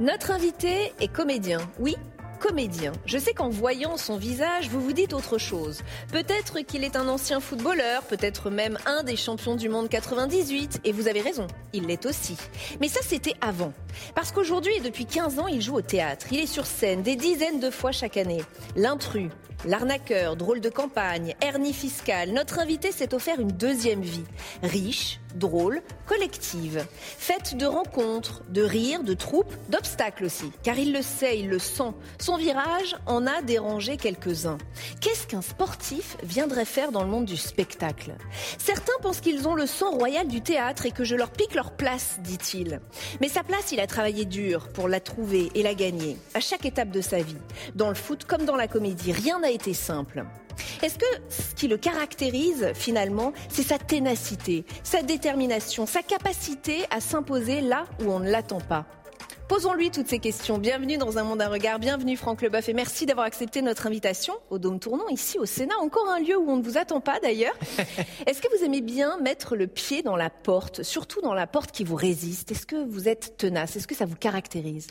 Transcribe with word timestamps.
Notre 0.00 0.30
invité 0.30 0.92
est 1.00 1.12
comédien. 1.12 1.58
Oui, 1.80 1.96
comédien. 2.38 2.92
Je 3.04 3.18
sais 3.18 3.34
qu'en 3.34 3.48
voyant 3.48 3.96
son 3.96 4.16
visage, 4.16 4.68
vous 4.70 4.80
vous 4.80 4.92
dites 4.92 5.12
autre 5.12 5.38
chose. 5.38 5.82
Peut-être 6.12 6.60
qu'il 6.60 6.84
est 6.84 6.96
un 6.96 7.08
ancien 7.08 7.40
footballeur, 7.40 8.02
peut-être 8.04 8.48
même 8.50 8.78
un 8.86 9.02
des 9.02 9.16
champions 9.16 9.56
du 9.56 9.68
monde 9.68 9.88
98, 9.88 10.80
et 10.84 10.92
vous 10.92 11.08
avez 11.08 11.20
raison, 11.20 11.46
il 11.72 11.86
l'est 11.86 12.06
aussi. 12.06 12.36
Mais 12.80 12.88
ça, 12.88 13.00
c'était 13.02 13.34
avant. 13.40 13.72
Parce 14.14 14.32
qu'aujourd'hui 14.32 14.72
et 14.76 14.80
depuis 14.80 15.06
15 15.06 15.38
ans, 15.38 15.48
il 15.48 15.60
joue 15.60 15.76
au 15.76 15.82
théâtre. 15.82 16.26
Il 16.30 16.40
est 16.40 16.46
sur 16.46 16.66
scène 16.66 17.02
des 17.02 17.16
dizaines 17.16 17.60
de 17.60 17.70
fois 17.70 17.92
chaque 17.92 18.16
année. 18.16 18.42
L'intrus, 18.76 19.30
l'arnaqueur, 19.64 20.36
drôle 20.36 20.60
de 20.60 20.68
campagne, 20.68 21.34
hernie 21.40 21.72
fiscale. 21.72 22.32
Notre 22.32 22.58
invité 22.58 22.92
s'est 22.92 23.14
offert 23.14 23.40
une 23.40 23.52
deuxième 23.52 24.02
vie. 24.02 24.24
Riche, 24.62 25.20
drôle, 25.34 25.82
collective. 26.06 26.86
Faite 26.96 27.56
de 27.56 27.66
rencontres, 27.66 28.42
de 28.48 28.62
rires, 28.62 29.02
de 29.02 29.14
troupes, 29.14 29.54
d'obstacles 29.68 30.24
aussi. 30.24 30.52
Car 30.62 30.78
il 30.78 30.92
le 30.92 31.02
sait, 31.02 31.38
il 31.38 31.48
le 31.48 31.58
sent. 31.58 31.92
Son 32.28 32.36
virage 32.36 32.94
en 33.06 33.26
a 33.26 33.40
dérangé 33.40 33.96
quelques-uns. 33.96 34.58
Qu'est-ce 35.00 35.26
qu'un 35.26 35.40
sportif 35.40 36.18
viendrait 36.22 36.66
faire 36.66 36.92
dans 36.92 37.02
le 37.02 37.08
monde 37.08 37.24
du 37.24 37.38
spectacle? 37.38 38.16
Certains 38.58 38.92
pensent 39.00 39.22
qu'ils 39.22 39.48
ont 39.48 39.54
le 39.54 39.66
sang 39.66 39.92
royal 39.92 40.28
du 40.28 40.42
théâtre 40.42 40.84
et 40.84 40.90
que 40.90 41.04
je 41.04 41.16
leur 41.16 41.30
pique 41.30 41.54
leur 41.54 41.70
place, 41.70 42.18
dit-il. 42.20 42.82
Mais 43.22 43.30
sa 43.30 43.44
place, 43.44 43.72
il 43.72 43.80
a 43.80 43.86
travaillé 43.86 44.26
dur 44.26 44.68
pour 44.74 44.88
la 44.88 45.00
trouver 45.00 45.50
et 45.54 45.62
la 45.62 45.72
gagner, 45.72 46.18
à 46.34 46.40
chaque 46.40 46.66
étape 46.66 46.90
de 46.90 47.00
sa 47.00 47.22
vie. 47.22 47.38
Dans 47.74 47.88
le 47.88 47.94
foot 47.94 48.26
comme 48.26 48.44
dans 48.44 48.56
la 48.56 48.68
comédie, 48.68 49.12
rien 49.12 49.38
n'a 49.40 49.50
été 49.50 49.72
simple. 49.72 50.26
Est-ce 50.82 50.98
que 50.98 51.06
ce 51.30 51.54
qui 51.54 51.66
le 51.66 51.78
caractérise 51.78 52.72
finalement, 52.74 53.32
c'est 53.48 53.62
sa 53.62 53.78
ténacité, 53.78 54.66
sa 54.82 55.00
détermination, 55.00 55.86
sa 55.86 56.02
capacité 56.02 56.84
à 56.90 57.00
s'imposer 57.00 57.62
là 57.62 57.86
où 58.04 58.12
on 58.12 58.20
ne 58.20 58.30
l'attend 58.30 58.60
pas? 58.60 58.84
Posons-lui 59.48 59.90
toutes 59.90 60.08
ces 60.08 60.18
questions. 60.18 60.58
Bienvenue 60.58 60.98
dans 60.98 61.16
Un 61.16 61.24
Monde 61.24 61.40
à 61.40 61.48
Regard, 61.48 61.78
bienvenue 61.78 62.18
Franck 62.18 62.42
Leboeuf 62.42 62.68
et 62.68 62.74
merci 62.74 63.06
d'avoir 63.06 63.24
accepté 63.24 63.62
notre 63.62 63.86
invitation 63.86 64.34
au 64.50 64.58
Dôme 64.58 64.78
Tournant, 64.78 65.08
ici 65.08 65.38
au 65.38 65.46
Sénat, 65.46 65.74
encore 65.80 66.06
un 66.10 66.20
lieu 66.20 66.36
où 66.36 66.50
on 66.50 66.58
ne 66.58 66.62
vous 66.62 66.76
attend 66.76 67.00
pas 67.00 67.18
d'ailleurs. 67.18 67.54
Est-ce 68.26 68.42
que 68.42 68.48
vous 68.54 68.62
aimez 68.62 68.82
bien 68.82 69.18
mettre 69.20 69.56
le 69.56 69.66
pied 69.66 70.02
dans 70.02 70.16
la 70.16 70.28
porte, 70.28 70.82
surtout 70.82 71.22
dans 71.22 71.32
la 71.32 71.46
porte 71.46 71.72
qui 71.72 71.82
vous 71.82 71.96
résiste? 71.96 72.52
Est-ce 72.52 72.66
que 72.66 72.76
vous 72.76 73.08
êtes 73.08 73.38
tenace? 73.38 73.74
Est-ce 73.74 73.86
que 73.86 73.94
ça 73.94 74.04
vous 74.04 74.16
caractérise? 74.16 74.88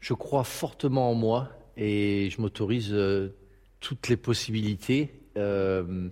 Je 0.00 0.12
crois 0.12 0.44
fortement 0.44 1.10
en 1.10 1.14
moi 1.14 1.48
et 1.78 2.28
je 2.28 2.42
m'autorise 2.42 2.92
euh, 2.92 3.34
toutes 3.80 4.08
les 4.08 4.18
possibilités. 4.18 5.18
Euh, 5.38 6.10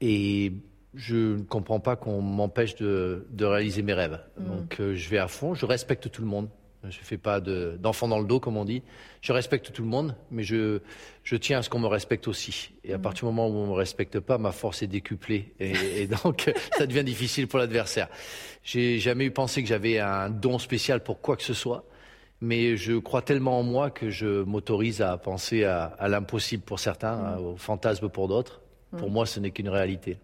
et 0.00 0.54
je 0.94 1.36
ne 1.36 1.42
comprends 1.42 1.80
pas 1.80 1.96
qu'on 1.96 2.22
m'empêche 2.22 2.76
de, 2.76 3.26
de, 3.28 3.44
réaliser 3.44 3.82
mes 3.82 3.92
rêves. 3.92 4.20
Mm. 4.38 4.46
Donc 4.46 4.80
euh, 4.80 4.94
je 4.94 5.10
vais 5.10 5.18
à 5.18 5.28
fond, 5.28 5.52
je 5.52 5.66
respecte 5.66 6.10
tout 6.10 6.22
le 6.22 6.28
monde. 6.28 6.48
Je 6.90 6.98
ne 6.98 7.04
fais 7.04 7.18
pas 7.18 7.40
de- 7.40 7.76
d'enfant 7.80 8.08
dans 8.08 8.18
le 8.18 8.26
dos, 8.26 8.40
comme 8.40 8.56
on 8.56 8.64
dit. 8.64 8.82
Je 9.20 9.32
respecte 9.32 9.72
tout 9.72 9.82
le 9.82 9.88
monde, 9.88 10.14
mais 10.30 10.42
je, 10.42 10.80
je 11.24 11.36
tiens 11.36 11.58
à 11.58 11.62
ce 11.62 11.70
qu'on 11.70 11.78
me 11.78 11.86
respecte 11.86 12.28
aussi. 12.28 12.70
Et 12.84 12.92
à 12.92 12.98
partir 12.98 13.20
du 13.28 13.34
moment 13.34 13.48
où 13.48 13.52
on 13.58 13.64
ne 13.66 13.70
me 13.70 13.74
respecte 13.76 14.20
pas, 14.20 14.38
ma 14.38 14.52
force 14.52 14.82
est 14.82 14.86
décuplée. 14.86 15.52
Et, 15.60 16.02
et 16.02 16.06
donc, 16.24 16.52
ça 16.78 16.86
devient 16.86 17.04
difficile 17.04 17.48
pour 17.48 17.58
l'adversaire. 17.58 18.08
J'ai 18.62 18.98
jamais 18.98 19.24
eu 19.26 19.30
pensé 19.30 19.62
que 19.62 19.68
j'avais 19.68 19.98
un 19.98 20.30
don 20.30 20.58
spécial 20.58 21.02
pour 21.02 21.20
quoi 21.20 21.36
que 21.36 21.42
ce 21.42 21.54
soit. 21.54 21.84
Mais 22.40 22.76
je 22.76 22.92
crois 22.98 23.22
tellement 23.22 23.58
en 23.58 23.62
moi 23.62 23.90
que 23.90 24.10
je 24.10 24.42
m'autorise 24.42 25.00
à 25.00 25.16
penser 25.16 25.64
à, 25.64 25.84
à 25.84 26.08
l'impossible 26.08 26.62
pour 26.62 26.78
certains, 26.78 27.38
au 27.38 27.56
fantasme 27.56 28.08
pour 28.10 28.28
d'autres. 28.28 28.60
Pour 28.98 29.10
moi, 29.10 29.24
ce 29.26 29.40
n'est 29.40 29.50
qu'une 29.50 29.68
réalité. 29.70 30.18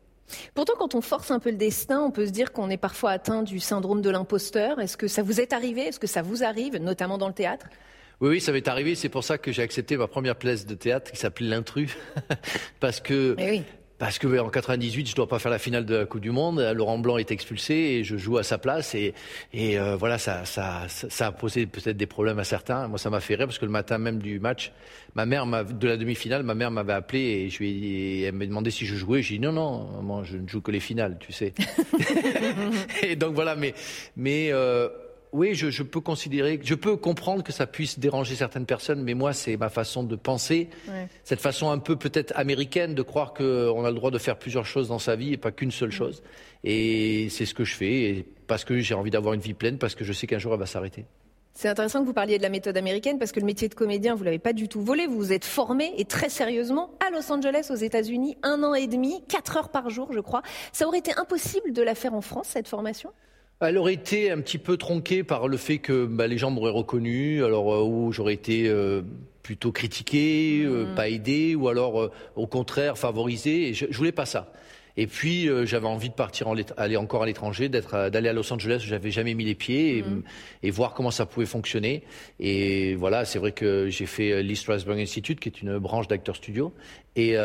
Pourtant, 0.55 0.75
quand 0.79 0.95
on 0.95 1.01
force 1.01 1.31
un 1.31 1.39
peu 1.39 1.51
le 1.51 1.57
destin, 1.57 2.01
on 2.01 2.11
peut 2.11 2.27
se 2.27 2.31
dire 2.31 2.53
qu'on 2.53 2.71
est 2.71 2.77
parfois 2.77 3.11
atteint 3.11 3.43
du 3.43 3.61
syndrome 3.61 4.03
de 4.03 4.11
l'imposteur. 4.11 4.81
Est-ce 4.81 4.97
que 4.97 5.09
ça 5.09 5.23
vous 5.23 5.41
est 5.41 5.53
arrivé? 5.53 5.83
Est-ce 5.83 6.01
que 6.01 6.07
ça 6.07 6.23
vous 6.23 6.45
arrive, 6.45 6.77
notamment 6.77 7.19
dans 7.19 7.29
le 7.29 7.35
théâtre? 7.35 7.67
Oui, 8.21 8.29
oui, 8.31 8.41
ça 8.41 8.53
m'est 8.53 8.69
arrivé. 8.69 8.95
C'est 8.95 9.09
pour 9.09 9.25
ça 9.25 9.37
que 9.39 9.51
j'ai 9.51 9.63
accepté 9.63 9.97
ma 9.97 10.07
première 10.07 10.37
pièce 10.37 10.65
de 10.65 10.75
théâtre 10.75 11.11
qui 11.11 11.17
s'appelait 11.17 11.49
L'intrus. 11.49 11.97
parce 12.81 13.01
que, 13.01 13.35
oui. 13.39 13.63
Parce 13.99 14.19
que 14.19 14.39
en 14.39 14.49
98, 14.49 15.11
je 15.11 15.15
dois 15.15 15.29
pas 15.29 15.39
faire 15.39 15.51
la 15.51 15.59
finale 15.59 15.85
de 15.85 15.95
la 15.95 16.07
Coupe 16.07 16.21
du 16.21 16.31
Monde. 16.31 16.61
Laurent 16.75 16.99
Blanc 16.99 17.19
est 17.19 17.31
expulsé 17.31 17.75
et 17.75 18.05
je 18.05 18.17
joue 18.17 18.39
à 18.39 18.43
sa 18.43 18.59
place. 18.59 18.95
Et, 18.95 19.15
et 19.53 19.79
euh, 19.79 19.97
voilà, 19.97 20.19
ça, 20.19 20.45
ça, 20.45 20.87
ça, 20.89 21.27
a 21.27 21.33
posé 21.33 21.67
peut-être 21.67 21.97
des 21.97 22.07
problèmes 22.07 22.39
à 22.39 22.45
certains. 22.45 22.89
Moi, 22.89 22.99
ça 22.99 23.11
m'a 23.11 23.21
fait 23.21 23.37
rire 23.37 23.47
parce 23.47 23.59
que 23.59 23.65
le 23.65 23.71
matin 23.71 23.99
même 23.99 24.19
du 24.19 24.41
match, 24.41 24.73
ma 25.15 25.27
mère 25.27 25.47
m'a, 25.47 25.63
de 25.65 25.87
la 25.87 25.97
demi-finale, 25.97 26.43
ma 26.43 26.55
mère 26.55 26.71
m'avait 26.71 26.93
appelé 26.93 27.21
et 27.21 27.51
je 27.51 27.59
lui 27.59 28.23
elle 28.23 28.35
m'a 28.35 28.47
demandé 28.47 28.71
si 28.71 28.87
je 28.87 28.95
jouais. 28.95 29.23
J'ai 29.23 29.37
dit 29.37 29.41
non, 29.41 29.53
non, 29.53 29.87
maman, 29.97 30.25
je 30.25 30.37
ne 30.37 30.49
joue 30.49 30.61
que 30.61 30.71
les 30.71 30.81
finales, 30.81 31.19
tu 31.21 31.33
sais. 31.33 31.55
et 33.03 33.17
donc 33.17 33.35
voilà, 33.35 33.55
mais, 33.55 33.75
mais 34.17 34.49
euh, 34.53 34.89
oui, 35.33 35.55
je, 35.55 35.71
je 35.71 35.83
peux 35.83 36.01
considérer, 36.01 36.61
je 36.63 36.75
peux 36.75 36.97
comprendre 36.97 37.43
que 37.43 37.53
ça 37.53 37.67
puisse 37.67 37.99
déranger 37.99 38.35
certaines 38.35 38.67
personnes, 38.67 39.03
mais 39.03 39.15
moi, 39.15 39.33
c'est 39.33 39.57
ma 39.57 39.69
façon 39.71 40.03
de 40.05 40.17
penser, 40.17 40.69
Ouais. 40.89 41.09
cette 41.25 41.41
façon 41.41 41.71
un 41.71 41.79
peu 41.79 41.97
peut-être 41.97 42.33
américaine 42.37 42.95
de 42.95 43.03
croire 43.03 43.33
qu'on 43.35 43.85
a 43.85 43.89
le 43.89 43.95
droit 43.97 44.11
de 44.11 44.19
faire 44.19 44.39
plusieurs 44.39 44.67
choses 44.67 44.89
dans 44.89 44.99
sa 44.99 45.17
vie 45.17 45.33
et 45.33 45.37
pas 45.39 45.51
qu'une 45.51 45.71
seule 45.71 45.91
chose. 45.93 46.23
Et 46.65 47.29
c'est 47.31 47.47
ce 47.47 47.55
que 47.55 47.65
je 47.65 47.75
fais, 47.75 47.93
et 48.03 48.27
parce 48.47 48.65
que 48.65 48.79
j'ai 48.79 48.95
envie 48.95 49.11
d'avoir 49.11 49.35
une 49.35 49.41
vie 49.41 49.55
pleine, 49.55 49.79
parce 49.79 49.95
que 49.95 50.05
je 50.05 50.13
sais 50.13 50.27
qu'un 50.27 50.39
jour 50.39 50.53
elle 50.53 50.61
va 50.61 50.67
s'arrêter. 50.67 51.07
C'est 51.55 51.69
intéressant 51.69 52.01
que 52.01 52.07
vous 52.07 52.15
parliez 52.15 52.39
de 52.39 52.43
la 52.43 52.49
méthode 52.49 52.79
américaine 52.79 53.19
parce 53.19 53.31
que 53.31 53.39
le 53.39 53.45
métier 53.45 53.69
de 53.69 53.75
comédien, 53.75 54.15
vous 54.15 54.25
l'avez 54.25 54.39
pas 54.39 54.55
du 54.55 54.69
tout 54.69 54.81
volé. 54.81 55.07
Vous 55.07 55.17
vous 55.19 55.33
êtes 55.35 55.45
formé 55.45 55.93
et 55.99 56.07
très 56.07 56.31
sérieusement 56.31 56.93
à 57.07 57.11
Los 57.11 57.31
Angeles, 57.31 57.67
aux 57.71 57.75
États-Unis, 57.75 58.39
un 58.43 58.63
an 58.63 58.73
et 58.73 58.87
demi, 58.87 59.23
quatre 59.29 59.59
heures 59.59 59.69
par 59.69 59.91
jour, 59.91 60.09
je 60.15 60.21
crois. 60.21 60.41
Ça 60.73 60.87
aurait 60.89 61.01
été 61.01 61.13
impossible 61.19 61.75
de 61.75 61.83
la 61.83 61.95
faire 61.95 62.15
en 62.15 62.23
France, 62.23 62.47
cette 62.49 62.69
formation? 62.69 63.11
Elle 63.61 63.79
aurait 63.79 63.95
été 63.95 64.31
un 64.31 64.41
petit 64.41 64.59
peu 64.59 64.77
tronquée 64.77 65.23
par 65.23 65.47
le 65.47 65.57
fait 65.57 65.79
que 65.79 66.05
bah, 66.05 66.27
les 66.27 66.37
gens 66.37 66.51
m'auraient 66.51 66.73
reconnu, 66.73 67.45
alors 67.45 67.73
euh, 67.73 67.85
où 67.85 68.11
j'aurais 68.11 68.35
été 68.35 68.69
euh, 68.69 69.03
plutôt 69.45 69.71
critiqué, 69.71 70.63
euh, 70.65 70.93
pas 70.97 71.09
aidé, 71.09 71.55
ou 71.55 71.69
alors 71.69 72.11
au 72.35 72.47
contraire 72.49 72.99
favorisé. 72.99 73.69
Et 73.69 73.75
je, 73.75 73.87
je 73.89 73.97
voulais 73.97 74.11
pas 74.13 74.27
ça. 74.27 74.53
Et 74.99 75.07
puis 75.07 75.49
j'avais 75.65 75.87
envie 75.87 76.11
de 76.11 76.15
partir 76.15 76.49
en 76.49 76.57
aller 76.77 76.99
encore 76.99 77.23
à 77.23 77.27
l'étranger, 77.27 77.71
d'être 77.71 78.11
d'aller 78.11 78.29
à 78.29 78.35
Los 78.35 78.53
Angeles 78.53 78.83
où 78.85 78.89
j'avais 78.89 79.11
jamais 79.11 79.33
mis 79.33 79.47
les 79.47 79.55
pieds 79.55 79.97
et, 79.97 80.05
et 80.63 80.71
voir 80.71 80.93
comment 80.93 81.11
ça 81.11 81.25
pouvait 81.25 81.47
fonctionner. 81.47 82.03
Et 82.41 82.95
voilà, 82.97 83.25
c'est 83.25 83.39
vrai 83.39 83.53
que 83.53 83.89
j'ai 83.89 84.05
fait 84.05 84.43
Lee 84.43 84.55
Strasberg 84.55 85.01
Institute, 85.01 85.41
qui 85.41 85.49
est 85.49 85.63
une 85.63 85.79
branche 85.79 86.09
d'acteurs 86.09 86.37
studio. 86.37 86.75
Et, 87.17 87.37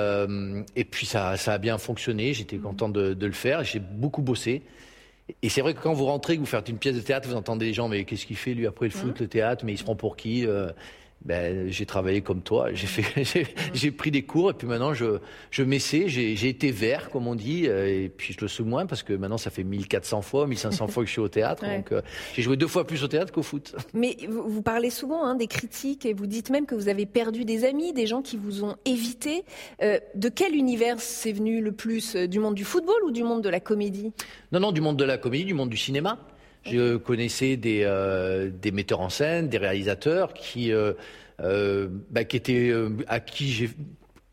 et 0.76 0.84
puis 0.84 1.06
ça, 1.06 1.38
ça 1.38 1.54
a 1.54 1.58
bien 1.58 1.78
fonctionné. 1.78 2.34
J'étais 2.34 2.58
content 2.58 2.90
de, 2.90 3.14
de 3.14 3.26
le 3.26 3.32
faire. 3.32 3.64
J'ai 3.64 3.80
beaucoup 3.80 4.22
bossé. 4.22 4.62
Et 5.42 5.50
c'est 5.50 5.62
vrai 5.62 5.74
que 5.74 5.82
quand 5.82 5.94
vous 5.94 6.06
rentrez, 6.06 6.36
que 6.36 6.40
vous 6.40 6.46
faites 6.46 6.70
une 6.70 6.78
pièce 6.78 6.96
de 6.96 7.02
théâtre, 7.02 7.28
vous 7.28 7.36
entendez 7.36 7.66
les 7.66 7.74
gens, 7.74 7.88
mais 7.88 8.06
qu'est-ce 8.06 8.26
qu'il 8.26 8.38
fait 8.38 8.54
lui 8.54 8.66
après 8.66 8.86
le 8.86 8.92
foot, 8.92 9.20
le 9.20 9.28
théâtre, 9.28 9.66
mais 9.66 9.74
il 9.74 9.78
se 9.78 9.84
prend 9.84 9.96
pour 9.96 10.16
qui 10.16 10.46
Euh, 10.48 10.72
ben, 11.26 11.70
j'ai 11.70 11.86
travaillé 11.86 12.22
comme 12.22 12.42
toi, 12.42 12.70
j'ai 12.74 12.88
fait, 12.88 13.46
j'ai- 13.74 13.92
pris 13.92 14.12
des 14.12 14.22
cours 14.24 14.52
et 14.52 14.54
puis 14.54 14.68
maintenant 14.68 14.94
je, 14.94 15.20
je 15.52 15.64
m'essaie, 15.64 16.08
j'ai 16.08 16.36
j'ai 16.36 16.50
été 16.50 16.72
vert 16.72 17.10
comme 17.10 17.28
on 17.28 17.36
dit 17.36 17.68
euh, 17.68 17.88
et 17.88 18.10
puis 18.10 18.34
je 18.34 18.42
le 18.42 18.48
suis 18.48 18.64
moins 18.64 18.86
parce 18.86 19.02
que 19.04 19.14
maintenant 19.14 19.38
ça 19.38 19.50
fait 19.50 19.64
1400 19.64 20.22
fois, 20.22 20.46
1500 20.48 20.88
fois 20.88 21.04
que 21.04 21.08
je 21.08 21.12
suis 21.14 21.22
au 21.22 21.28
théâtre, 21.30 21.64
Ouais. 21.64 21.78
donc 21.78 21.92
euh, 21.92 22.02
j'ai 22.34 22.42
joué 22.44 22.56
deux 22.56 22.68
fois 22.68 22.86
plus 22.86 23.04
au 23.04 23.08
théâtre 23.08 23.34
qu'au 23.34 23.42
foot. 23.44 23.76
Mais 23.94 24.16
vous, 24.30 24.48
vous 24.48 24.62
parlez 24.62 24.90
souvent 24.90 25.24
hein, 25.26 25.36
des 25.36 25.48
critiques 25.48 26.06
et 26.06 26.14
vous 26.14 26.28
dites 26.28 26.50
même 26.50 26.66
que 26.66 26.76
vous 26.76 26.88
avez 26.90 27.06
perdu 27.06 27.44
des 27.46 27.66
amis, 27.66 27.94
des 27.94 28.06
gens 28.08 28.22
qui 28.22 28.38
vous 28.38 28.64
ont 28.64 28.76
évité. 28.86 29.44
Euh, 29.82 30.00
de 30.16 30.30
quel 30.30 30.56
univers 30.56 31.00
c'est 31.00 31.32
venu 31.34 31.62
le 31.62 31.72
plus 31.72 32.16
Du 32.16 32.40
monde 32.40 32.56
du 32.56 32.64
football 32.64 33.04
ou 33.06 33.12
du 33.12 33.24
monde 33.24 33.42
de 33.44 33.50
la 33.50 33.60
comédie? 33.60 34.12
Non, 34.52 34.60
non, 34.60 34.72
du 34.72 34.82
monde 34.82 34.98
de 34.98 35.04
la 35.04 35.18
comédie, 35.18 35.46
du 35.46 35.54
monde 35.54 35.70
du 35.70 35.78
cinéma. 35.78 36.20
Je 36.70 36.98
connaissais 36.98 37.58
des, 37.58 37.82
euh, 37.84 38.50
des 38.50 38.72
metteurs 38.72 39.02
en 39.02 39.10
scène, 39.10 39.50
des 39.50 39.58
réalisateurs 39.58 40.34
qui, 40.34 40.72
euh, 40.72 40.94
euh, 41.42 41.88
bah, 42.10 42.24
qui 42.24 42.38
étaient, 42.38 42.74
à 43.08 43.20
qui 43.20 43.50
j'ai 43.50 43.70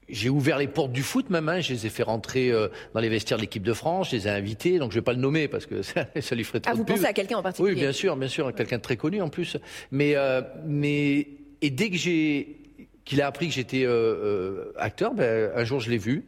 j'ai 0.09 0.29
ouvert 0.29 0.59
les 0.59 0.69
portes 0.69 0.93
du 0.93 1.03
foot 1.03 1.31
même, 1.31 1.49
hein. 1.49 1.61
je 1.61 1.73
les 1.73 1.87
ai 1.87 1.89
fait 1.89 2.03
rentrer 2.03 2.51
euh, 2.51 2.69
dans 2.93 3.01
les 3.01 3.09
vestiaires 3.09 3.39
de 3.39 3.43
l'équipe 3.43 3.63
de 3.63 3.73
France, 3.73 4.11
je 4.11 4.17
les 4.17 4.27
ai 4.29 4.31
invités, 4.31 4.79
donc 4.79 4.93
je 4.93 4.99
vais 4.99 5.05
pas 5.05 5.13
le 5.13 5.19
nommer 5.19 5.49
parce 5.49 5.67
que 5.67 5.83
ça, 5.83 6.07
ça 6.21 6.35
lui 6.35 6.45
ferait 6.45 6.61
trop 6.61 6.73
Ah, 6.73 6.77
vous 6.77 6.85
de 6.85 6.93
pensez 6.93 7.07
à 7.07 7.13
quelqu'un 7.13 7.39
en 7.39 7.43
particulier? 7.43 7.75
Oui, 7.75 7.81
bien 7.81 7.93
sûr, 7.93 8.17
bien 8.17 8.29
sûr, 8.29 8.55
quelqu'un 8.55 8.77
de 8.77 8.83
très 8.83 8.97
connu 8.97 9.21
en 9.23 9.29
plus. 9.29 9.57
Mais, 9.91 10.15
euh, 10.17 10.43
mais 10.67 11.29
et 11.63 11.71
dès 11.71 11.91
que 11.91 11.97
j'ai 11.97 12.61
qu'il 13.05 13.21
a 13.21 13.27
appris 13.27 13.49
que 13.49 13.55
j'étais 13.55 13.85
euh, 13.85 14.73
acteur, 14.77 15.15
ben, 15.15 15.51
un 15.55 15.65
jour 15.65 15.81
je 15.81 15.91
l'ai 15.91 15.99
vu 15.99 16.25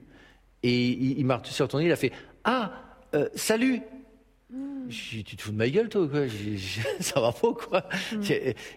et 0.63 0.89
il, 0.89 1.19
il 1.19 1.25
m'a 1.25 1.37
retourné, 1.37 1.87
il 1.87 1.93
a 1.93 1.97
fait 1.97 2.13
ah 2.45 2.73
salut. 3.35 3.81
Dit, 4.89 5.25
tu 5.25 5.37
te 5.37 5.43
fous 5.43 5.53
de 5.53 5.57
ma 5.57 5.69
gueule, 5.69 5.89
toi, 5.89 6.07
quoi 6.09 6.21
Ça 7.01 7.21
va 7.21 7.33
pas, 7.33 7.53
quoi. 7.53 7.89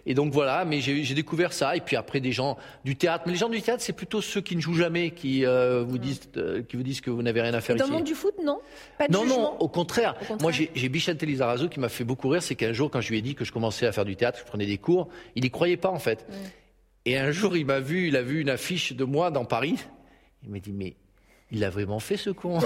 Et 0.06 0.14
donc 0.14 0.32
voilà, 0.32 0.64
mais 0.64 0.80
j'ai 0.80 1.14
découvert 1.14 1.52
ça. 1.52 1.76
Et 1.76 1.80
puis 1.80 1.96
après, 1.96 2.20
des 2.20 2.32
gens 2.32 2.56
du 2.84 2.96
théâtre. 2.96 3.24
Mais 3.26 3.32
les 3.32 3.38
gens 3.38 3.48
du 3.48 3.60
théâtre, 3.62 3.82
c'est 3.82 3.92
plutôt 3.92 4.20
ceux 4.20 4.40
qui 4.40 4.56
ne 4.56 4.60
jouent 4.60 4.74
jamais, 4.74 5.10
qui 5.12 5.44
euh, 5.46 5.82
vous 5.86 5.98
disent, 5.98 6.20
euh, 6.36 6.62
qui 6.62 6.76
vous 6.76 6.82
disent 6.82 7.00
que 7.00 7.10
vous 7.10 7.22
n'avez 7.22 7.40
rien 7.42 7.54
à 7.54 7.60
faire 7.60 7.76
Dans 7.76 7.84
ici. 7.84 7.90
le 7.92 7.96
monde 7.98 8.06
du 8.06 8.14
foot, 8.14 8.34
non? 8.44 8.60
Pas 8.98 9.08
de 9.08 9.12
Non, 9.12 9.22
jugement? 9.22 9.36
non, 9.38 9.56
au 9.60 9.68
contraire. 9.68 10.14
Au 10.22 10.24
contraire. 10.24 10.38
Moi, 10.40 10.52
j'ai 10.74 10.88
Bichente 10.88 11.22
Lizarazo 11.22 11.68
qui 11.68 11.80
m'a 11.80 11.88
fait 11.88 12.04
beaucoup 12.04 12.28
rire. 12.28 12.42
C'est 12.42 12.54
qu'un 12.54 12.72
jour, 12.72 12.90
quand 12.90 13.00
je 13.00 13.10
lui 13.10 13.18
ai 13.18 13.22
dit 13.22 13.34
que 13.34 13.44
je 13.44 13.52
commençais 13.52 13.86
à 13.86 13.92
faire 13.92 14.04
du 14.04 14.16
théâtre, 14.16 14.38
que 14.38 14.44
je 14.44 14.48
prenais 14.48 14.66
des 14.66 14.78
cours, 14.78 15.08
il 15.36 15.44
y 15.44 15.50
croyait 15.50 15.76
pas, 15.76 15.90
en 15.90 15.98
fait. 15.98 16.26
Et 17.06 17.16
un 17.18 17.30
jour, 17.30 17.56
il 17.56 17.66
m'a 17.66 17.80
vu, 17.80 18.08
il 18.08 18.16
a 18.16 18.22
vu 18.22 18.40
une 18.40 18.50
affiche 18.50 18.92
de 18.92 19.04
moi 19.04 19.30
dans 19.30 19.44
Paris. 19.44 19.76
Il 20.42 20.50
m'a 20.50 20.58
dit, 20.58 20.72
mais 20.72 20.96
il 21.52 21.64
a 21.64 21.70
vraiment 21.70 21.98
fait 21.98 22.16
ce 22.16 22.30
con. 22.30 22.58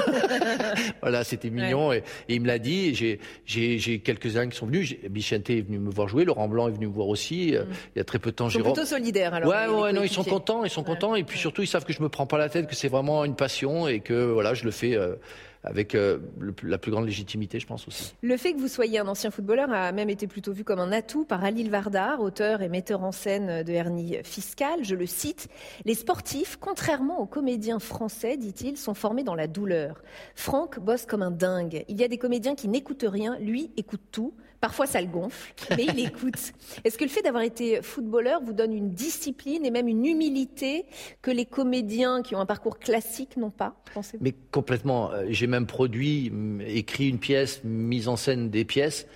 voilà, 1.00 1.24
c'était 1.24 1.50
mignon. 1.50 1.92
Et, 1.92 1.98
et 2.28 2.34
il 2.34 2.40
me 2.40 2.46
l'a 2.46 2.58
dit. 2.58 2.94
J'ai, 2.94 3.18
j'ai, 3.46 3.78
j'ai 3.78 3.98
quelques-uns 4.00 4.48
qui 4.48 4.56
sont 4.56 4.66
venus. 4.66 4.94
Bichente 5.08 5.48
est 5.50 5.62
venu 5.62 5.78
me 5.78 5.90
voir 5.90 6.08
jouer. 6.08 6.24
Laurent 6.24 6.48
Blanc 6.48 6.68
est 6.68 6.72
venu 6.72 6.86
me 6.86 6.92
voir 6.92 7.08
aussi. 7.08 7.54
Euh, 7.56 7.64
Il 7.94 7.98
y 7.98 8.00
a 8.00 8.04
très 8.04 8.18
peu 8.18 8.30
de 8.30 8.36
temps, 8.36 8.48
Ils 8.48 8.52
sont 8.52 8.62
plutôt 8.62 8.84
solidaires 8.84 9.34
alors. 9.34 9.50
Ouais, 9.50 9.66
ouais, 9.66 9.92
non, 9.92 10.02
ils 10.02 10.08
sont 10.08 10.24
contents, 10.24 10.64
ils 10.64 10.70
sont 10.70 10.82
contents, 10.84 11.14
et 11.14 11.24
puis 11.24 11.38
surtout, 11.38 11.62
ils 11.62 11.66
savent 11.66 11.84
que 11.84 11.92
je 11.92 12.02
me 12.02 12.08
prends 12.08 12.26
pas 12.26 12.38
la 12.38 12.48
tête, 12.48 12.66
que 12.66 12.74
c'est 12.74 12.88
vraiment 12.88 13.24
une 13.24 13.36
passion, 13.36 13.88
et 13.88 14.00
que 14.00 14.32
voilà, 14.32 14.54
je 14.54 14.64
le 14.64 14.70
fais 14.70 14.94
euh, 14.94 15.14
avec 15.64 15.94
euh, 15.94 16.18
la 16.62 16.78
plus 16.78 16.90
grande 16.90 17.06
légitimité, 17.06 17.58
je 17.58 17.66
pense 17.66 17.88
aussi. 17.88 18.14
Le 18.22 18.36
fait 18.36 18.52
que 18.52 18.58
vous 18.58 18.68
soyez 18.68 18.98
un 18.98 19.08
ancien 19.08 19.30
footballeur 19.30 19.72
a 19.72 19.92
même 19.92 20.10
été 20.10 20.26
plutôt 20.26 20.52
vu 20.52 20.62
comme 20.62 20.78
un 20.78 20.92
atout 20.92 21.24
par 21.24 21.42
Alil 21.42 21.70
Vardar, 21.70 22.20
auteur 22.20 22.62
et 22.62 22.68
metteur 22.68 23.02
en 23.02 23.12
scène 23.12 23.62
de 23.62 23.72
Hernie 23.72 24.18
Fiscale. 24.22 24.84
Je 24.84 24.94
le 24.94 25.06
cite 25.06 25.48
Les 25.84 25.94
sportifs, 25.94 26.58
contrairement 26.60 27.20
aux 27.20 27.26
comédiens 27.26 27.78
français, 27.78 28.36
dit-il, 28.36 28.76
sont 28.76 28.94
formés 28.94 29.24
dans 29.24 29.34
la 29.34 29.46
douleur. 29.46 30.02
Franck 30.34 30.78
bosse 30.78 31.06
comme 31.06 31.22
un 31.22 31.30
dingue. 31.30 31.84
Il 31.88 31.98
y 31.98 32.04
a 32.04 32.08
des 32.08 32.18
comédiens 32.18 32.54
qui 32.54 32.68
n'écoutent 32.68 33.06
rien, 33.08 33.38
lui 33.38 33.72
écoute 33.76 34.02
tout. 34.12 34.34
Parfois 34.64 34.86
ça 34.86 34.98
le 35.02 35.08
gonfle, 35.08 35.52
mais 35.76 35.84
il 35.84 36.06
écoute. 36.06 36.52
Est-ce 36.84 36.96
que 36.96 37.04
le 37.04 37.10
fait 37.10 37.20
d'avoir 37.20 37.42
été 37.42 37.82
footballeur 37.82 38.40
vous 38.42 38.54
donne 38.54 38.72
une 38.72 38.92
discipline 38.92 39.66
et 39.66 39.70
même 39.70 39.88
une 39.88 40.06
humilité 40.06 40.86
que 41.20 41.30
les 41.30 41.44
comédiens 41.44 42.22
qui 42.22 42.34
ont 42.34 42.40
un 42.40 42.46
parcours 42.46 42.78
classique 42.78 43.36
n'ont 43.36 43.50
pas, 43.50 43.76
Mais 44.22 44.32
complètement, 44.52 45.12
euh, 45.12 45.26
j'ai 45.28 45.46
même 45.46 45.66
produit, 45.66 46.32
écrit 46.66 47.10
une 47.10 47.18
pièce, 47.18 47.60
mis 47.62 48.08
en 48.08 48.16
scène 48.16 48.48
des 48.48 48.64
pièces. 48.64 49.06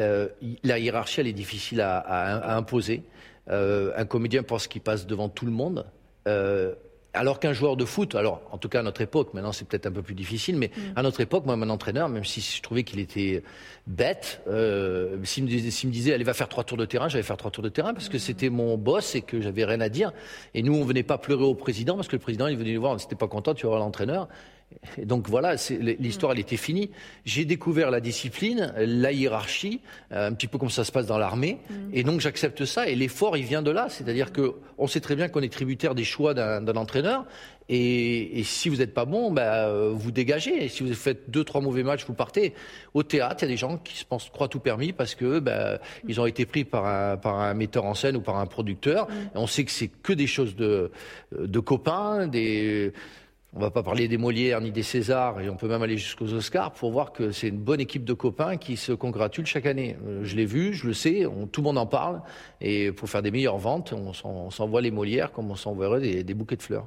Euh, 0.00 0.28
la 0.64 0.78
hiérarchie, 0.78 1.22
elle 1.22 1.28
est 1.28 1.32
difficile 1.32 1.80
à, 1.80 1.96
à- 1.96 2.36
à 2.52 2.56
imposer. 2.58 3.02
Euh, 3.48 3.92
un 3.96 4.04
comédien 4.04 4.42
pense 4.42 4.66
qu'il 4.66 4.82
passe 4.82 5.06
devant 5.06 5.30
tout 5.30 5.46
le 5.46 5.52
monde. 5.52 5.86
Euh, 6.28 6.74
alors 7.12 7.40
qu'un 7.40 7.52
joueur 7.52 7.76
de 7.76 7.84
foot, 7.84 8.14
alors 8.14 8.40
en 8.52 8.58
tout 8.58 8.68
cas 8.68 8.80
à 8.80 8.82
notre 8.82 9.00
époque, 9.00 9.34
maintenant 9.34 9.52
c'est 9.52 9.66
peut-être 9.66 9.86
un 9.86 9.92
peu 9.92 10.02
plus 10.02 10.14
difficile, 10.14 10.56
mais 10.56 10.70
à 10.94 11.02
notre 11.02 11.20
époque, 11.20 11.44
moi, 11.46 11.56
mon 11.56 11.68
entraîneur, 11.68 12.08
même 12.08 12.24
si 12.24 12.40
je 12.40 12.62
trouvais 12.62 12.84
qu'il 12.84 13.00
était 13.00 13.42
bête, 13.86 14.42
euh, 14.48 15.16
s'il 15.24 15.44
me, 15.44 15.48
disait- 15.48 15.70
s'il 15.70 15.88
me 15.88 15.92
disait 15.92 16.14
allez 16.14 16.24
va 16.24 16.34
faire 16.34 16.48
trois 16.48 16.62
tours 16.64 16.78
de 16.78 16.84
terrain, 16.84 17.08
j'allais 17.08 17.24
faire 17.24 17.36
trois 17.36 17.50
tours 17.50 17.64
de 17.64 17.68
terrain 17.68 17.94
parce 17.94 18.08
que 18.08 18.18
c'était 18.18 18.48
mon 18.50 18.76
boss 18.78 19.14
et 19.14 19.22
que 19.22 19.40
j'avais 19.40 19.64
rien 19.64 19.80
à 19.80 19.88
dire. 19.88 20.12
Et 20.54 20.62
nous, 20.62 20.74
on 20.74 20.84
venait 20.84 21.02
pas 21.02 21.18
pleurer 21.18 21.44
au 21.44 21.54
président 21.54 21.96
parce 21.96 22.06
que 22.08 22.16
le 22.16 22.22
président, 22.22 22.46
il 22.46 22.56
venait 22.56 22.74
nous 22.74 22.80
voir, 22.80 23.00
si 23.00 23.08
t'es 23.08 23.16
pas 23.16 23.28
content, 23.28 23.54
tu 23.54 23.64
vas 23.64 23.70
voir 23.70 23.80
l'entraîneur. 23.80 24.28
Et 24.98 25.04
donc 25.04 25.28
voilà, 25.28 25.56
l'histoire 25.98 26.32
elle 26.32 26.38
était 26.38 26.56
finie. 26.56 26.90
J'ai 27.24 27.44
découvert 27.44 27.90
la 27.90 28.00
discipline, 28.00 28.72
la 28.76 29.12
hiérarchie, 29.12 29.80
euh, 30.12 30.28
un 30.28 30.32
petit 30.32 30.46
peu 30.46 30.58
comme 30.58 30.70
ça 30.70 30.84
se 30.84 30.92
passe 30.92 31.06
dans 31.06 31.18
l'armée, 31.18 31.58
et 31.92 32.02
donc 32.02 32.20
j'accepte 32.20 32.64
ça. 32.64 32.88
Et 32.88 32.94
l'effort 32.94 33.36
il 33.36 33.44
vient 33.44 33.62
de 33.62 33.70
là, 33.70 33.88
c'est-à-dire 33.88 34.32
que 34.32 34.54
on 34.78 34.86
sait 34.86 35.00
très 35.00 35.16
bien 35.16 35.28
qu'on 35.28 35.42
est 35.42 35.52
tributaire 35.52 35.94
des 35.94 36.04
choix 36.04 36.34
d'un 36.34 36.76
entraîneur. 36.76 37.26
Et, 37.72 38.40
et 38.40 38.42
si 38.42 38.68
vous 38.68 38.78
n'êtes 38.78 38.94
pas 38.94 39.04
bon, 39.04 39.30
bah, 39.30 39.68
euh, 39.68 39.92
vous 39.94 40.10
dégagez. 40.10 40.64
Et 40.64 40.68
si 40.68 40.82
vous 40.82 40.92
faites 40.92 41.30
deux 41.30 41.44
trois 41.44 41.60
mauvais 41.60 41.84
matchs, 41.84 42.04
vous 42.04 42.14
partez. 42.14 42.52
Au 42.94 43.04
théâtre, 43.04 43.36
il 43.40 43.42
y 43.42 43.44
a 43.44 43.52
des 43.52 43.56
gens 43.56 43.78
qui 43.78 43.96
se 43.96 44.04
pensent 44.04 44.28
croient 44.28 44.48
tout 44.48 44.58
permis 44.58 44.92
parce 44.92 45.14
que 45.14 45.38
bah, 45.38 45.78
ils 46.08 46.20
ont 46.20 46.26
été 46.26 46.46
pris 46.46 46.64
par 46.64 46.86
un, 46.86 47.16
par 47.16 47.38
un 47.38 47.54
metteur 47.54 47.84
en 47.84 47.94
scène 47.94 48.16
ou 48.16 48.20
par 48.22 48.38
un 48.38 48.46
producteur. 48.46 49.06
Et 49.12 49.38
on 49.38 49.46
sait 49.46 49.64
que 49.64 49.70
c'est 49.70 49.86
que 49.86 50.12
des 50.12 50.26
choses 50.26 50.56
de, 50.56 50.90
de 51.38 51.60
copains, 51.60 52.26
des 52.26 52.92
on 53.52 53.58
va 53.58 53.70
pas 53.72 53.82
parler 53.82 54.06
des 54.06 54.16
Molières 54.16 54.60
ni 54.60 54.70
des 54.70 54.84
Césars, 54.84 55.40
et 55.40 55.50
on 55.50 55.56
peut 55.56 55.66
même 55.66 55.82
aller 55.82 55.96
jusqu'aux 55.96 56.32
Oscars 56.32 56.72
pour 56.72 56.92
voir 56.92 57.12
que 57.12 57.32
c'est 57.32 57.48
une 57.48 57.58
bonne 57.58 57.80
équipe 57.80 58.04
de 58.04 58.12
copains 58.12 58.56
qui 58.56 58.76
se 58.76 58.92
congratulent 58.92 59.46
chaque 59.46 59.66
année. 59.66 59.96
Euh, 60.06 60.20
Je 60.22 60.36
l'ai 60.36 60.44
vu, 60.44 60.72
je 60.72 60.86
le 60.86 60.94
sais, 60.94 61.24
tout 61.50 61.60
le 61.60 61.64
monde 61.64 61.78
en 61.78 61.86
parle, 61.86 62.22
et 62.60 62.92
pour 62.92 63.08
faire 63.08 63.22
des 63.22 63.30
meilleures 63.32 63.58
ventes, 63.58 63.92
on 63.92 64.12
s'en- 64.12 64.30
on 64.30 64.50
s'envoie 64.50 64.80
les 64.80 64.90
Molières 64.92 65.32
comme 65.32 65.50
on 65.50 65.56
s'envoierait 65.56 66.00
des, 66.00 66.22
des 66.22 66.34
bouquets 66.34 66.56
de 66.56 66.62
fleurs. 66.62 66.86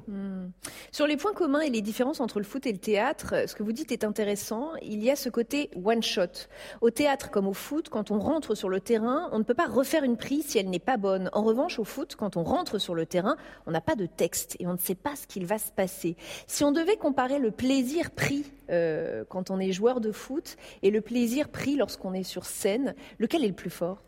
Sur 0.90 1.06
les 1.06 1.16
points 1.18 1.34
communs 1.34 1.60
et 1.60 1.70
les 1.70 1.82
différences 1.82 2.20
entre 2.20 2.38
le 2.38 2.44
foot 2.44 2.66
et 2.66 2.72
le 2.72 2.78
théâtre, 2.78 3.34
ce 3.46 3.54
que 3.54 3.62
vous 3.62 3.72
dites 3.72 3.92
est 3.92 4.04
intéressant. 4.04 4.70
Il 4.82 5.02
y 5.04 5.10
a 5.10 5.16
ce 5.16 5.28
côté 5.28 5.70
one 5.84 6.02
shot. 6.02 6.48
Au 6.80 6.90
théâtre 6.90 7.30
comme 7.30 7.46
au 7.46 7.52
foot, 7.52 7.88
quand 7.90 8.10
on 8.10 8.18
rentre 8.18 8.54
sur 8.54 8.68
le 8.70 8.80
terrain, 8.80 9.28
on 9.32 9.38
ne 9.38 9.44
peut 9.44 9.54
pas 9.54 9.66
refaire 9.66 10.04
une 10.04 10.16
prise 10.16 10.46
si 10.46 10.58
elle 10.58 10.70
n'est 10.70 10.78
pas 10.78 10.96
bonne. 10.96 11.28
En 11.34 11.42
revanche, 11.42 11.78
au 11.78 11.84
foot, 11.84 12.14
quand 12.16 12.36
on 12.36 12.42
rentre 12.44 12.78
sur 12.78 12.94
le 12.94 13.04
terrain, 13.04 13.36
on 13.66 13.70
n'a 13.70 13.80
pas 13.80 13.96
de 13.96 14.06
texte 14.06 14.56
et 14.60 14.66
on 14.66 14.72
ne 14.72 14.78
sait 14.78 14.94
pas 14.94 15.14
ce 15.16 15.26
qu'il 15.26 15.44
va 15.46 15.58
se 15.58 15.70
passer. 15.70 16.16
Si 16.54 16.62
on 16.62 16.70
devait 16.70 16.96
comparer 16.96 17.40
le 17.40 17.50
plaisir 17.50 18.12
pris 18.12 18.44
euh, 18.70 19.24
quand 19.28 19.50
on 19.50 19.58
est 19.58 19.72
joueur 19.72 20.00
de 20.00 20.12
foot 20.12 20.56
et 20.84 20.92
le 20.92 21.00
plaisir 21.00 21.48
pris 21.48 21.74
lorsqu'on 21.74 22.14
est 22.14 22.22
sur 22.22 22.44
scène, 22.44 22.94
lequel 23.18 23.42
est 23.42 23.48
le 23.48 23.54
plus 23.54 23.70
fort? 23.70 24.04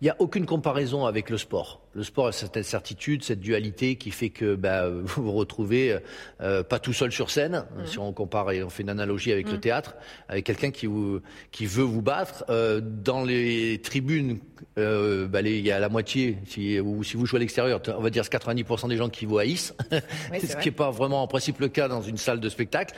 Il 0.00 0.04
n'y 0.04 0.10
a 0.10 0.16
aucune 0.18 0.46
comparaison 0.46 1.04
avec 1.04 1.28
le 1.28 1.36
sport. 1.36 1.82
Le 1.94 2.02
sport 2.02 2.28
a 2.28 2.32
cette 2.32 2.62
certitude, 2.62 3.22
cette 3.22 3.40
dualité 3.40 3.96
qui 3.96 4.10
fait 4.10 4.30
que 4.30 4.54
bah, 4.54 4.88
vous 4.90 5.24
vous 5.24 5.32
retrouvez 5.32 5.98
euh, 6.40 6.62
pas 6.62 6.78
tout 6.78 6.92
seul 6.92 7.12
sur 7.12 7.30
scène. 7.30 7.64
Si 7.84 7.98
on 7.98 8.12
compare 8.12 8.50
et 8.52 8.62
on 8.62 8.70
fait 8.70 8.82
une 8.82 8.88
analogie 8.88 9.32
avec 9.32 9.50
le 9.50 9.60
théâtre, 9.60 9.96
avec 10.28 10.46
quelqu'un 10.46 10.70
qui, 10.70 10.86
vous, 10.86 11.20
qui 11.50 11.66
veut 11.66 11.84
vous 11.84 12.02
battre. 12.02 12.44
Euh, 12.48 12.80
dans 12.80 13.24
les 13.24 13.80
tribunes, 13.82 14.40
euh, 14.78 15.26
bah, 15.26 15.40
il 15.42 15.66
y 15.66 15.70
a 15.70 15.78
la 15.78 15.88
moitié, 15.88 16.38
si, 16.46 16.78
ou 16.80 17.02
si 17.02 17.16
vous 17.16 17.26
jouez 17.26 17.38
à 17.38 17.40
l'extérieur, 17.40 17.80
on 17.96 18.00
va 18.00 18.10
dire 18.10 18.22
90% 18.22 18.88
des 18.88 18.96
gens 18.96 19.08
qui 19.08 19.26
vous 19.26 19.38
haïssent, 19.38 19.74
c'est 19.90 20.46
ce 20.46 20.56
qui 20.56 20.68
n'est 20.68 20.74
pas 20.74 20.90
vraiment 20.90 21.22
en 21.22 21.26
principe 21.26 21.60
le 21.60 21.68
cas 21.68 21.88
dans 21.88 22.02
une 22.02 22.16
salle 22.16 22.40
de 22.40 22.48
spectacle. 22.48 22.94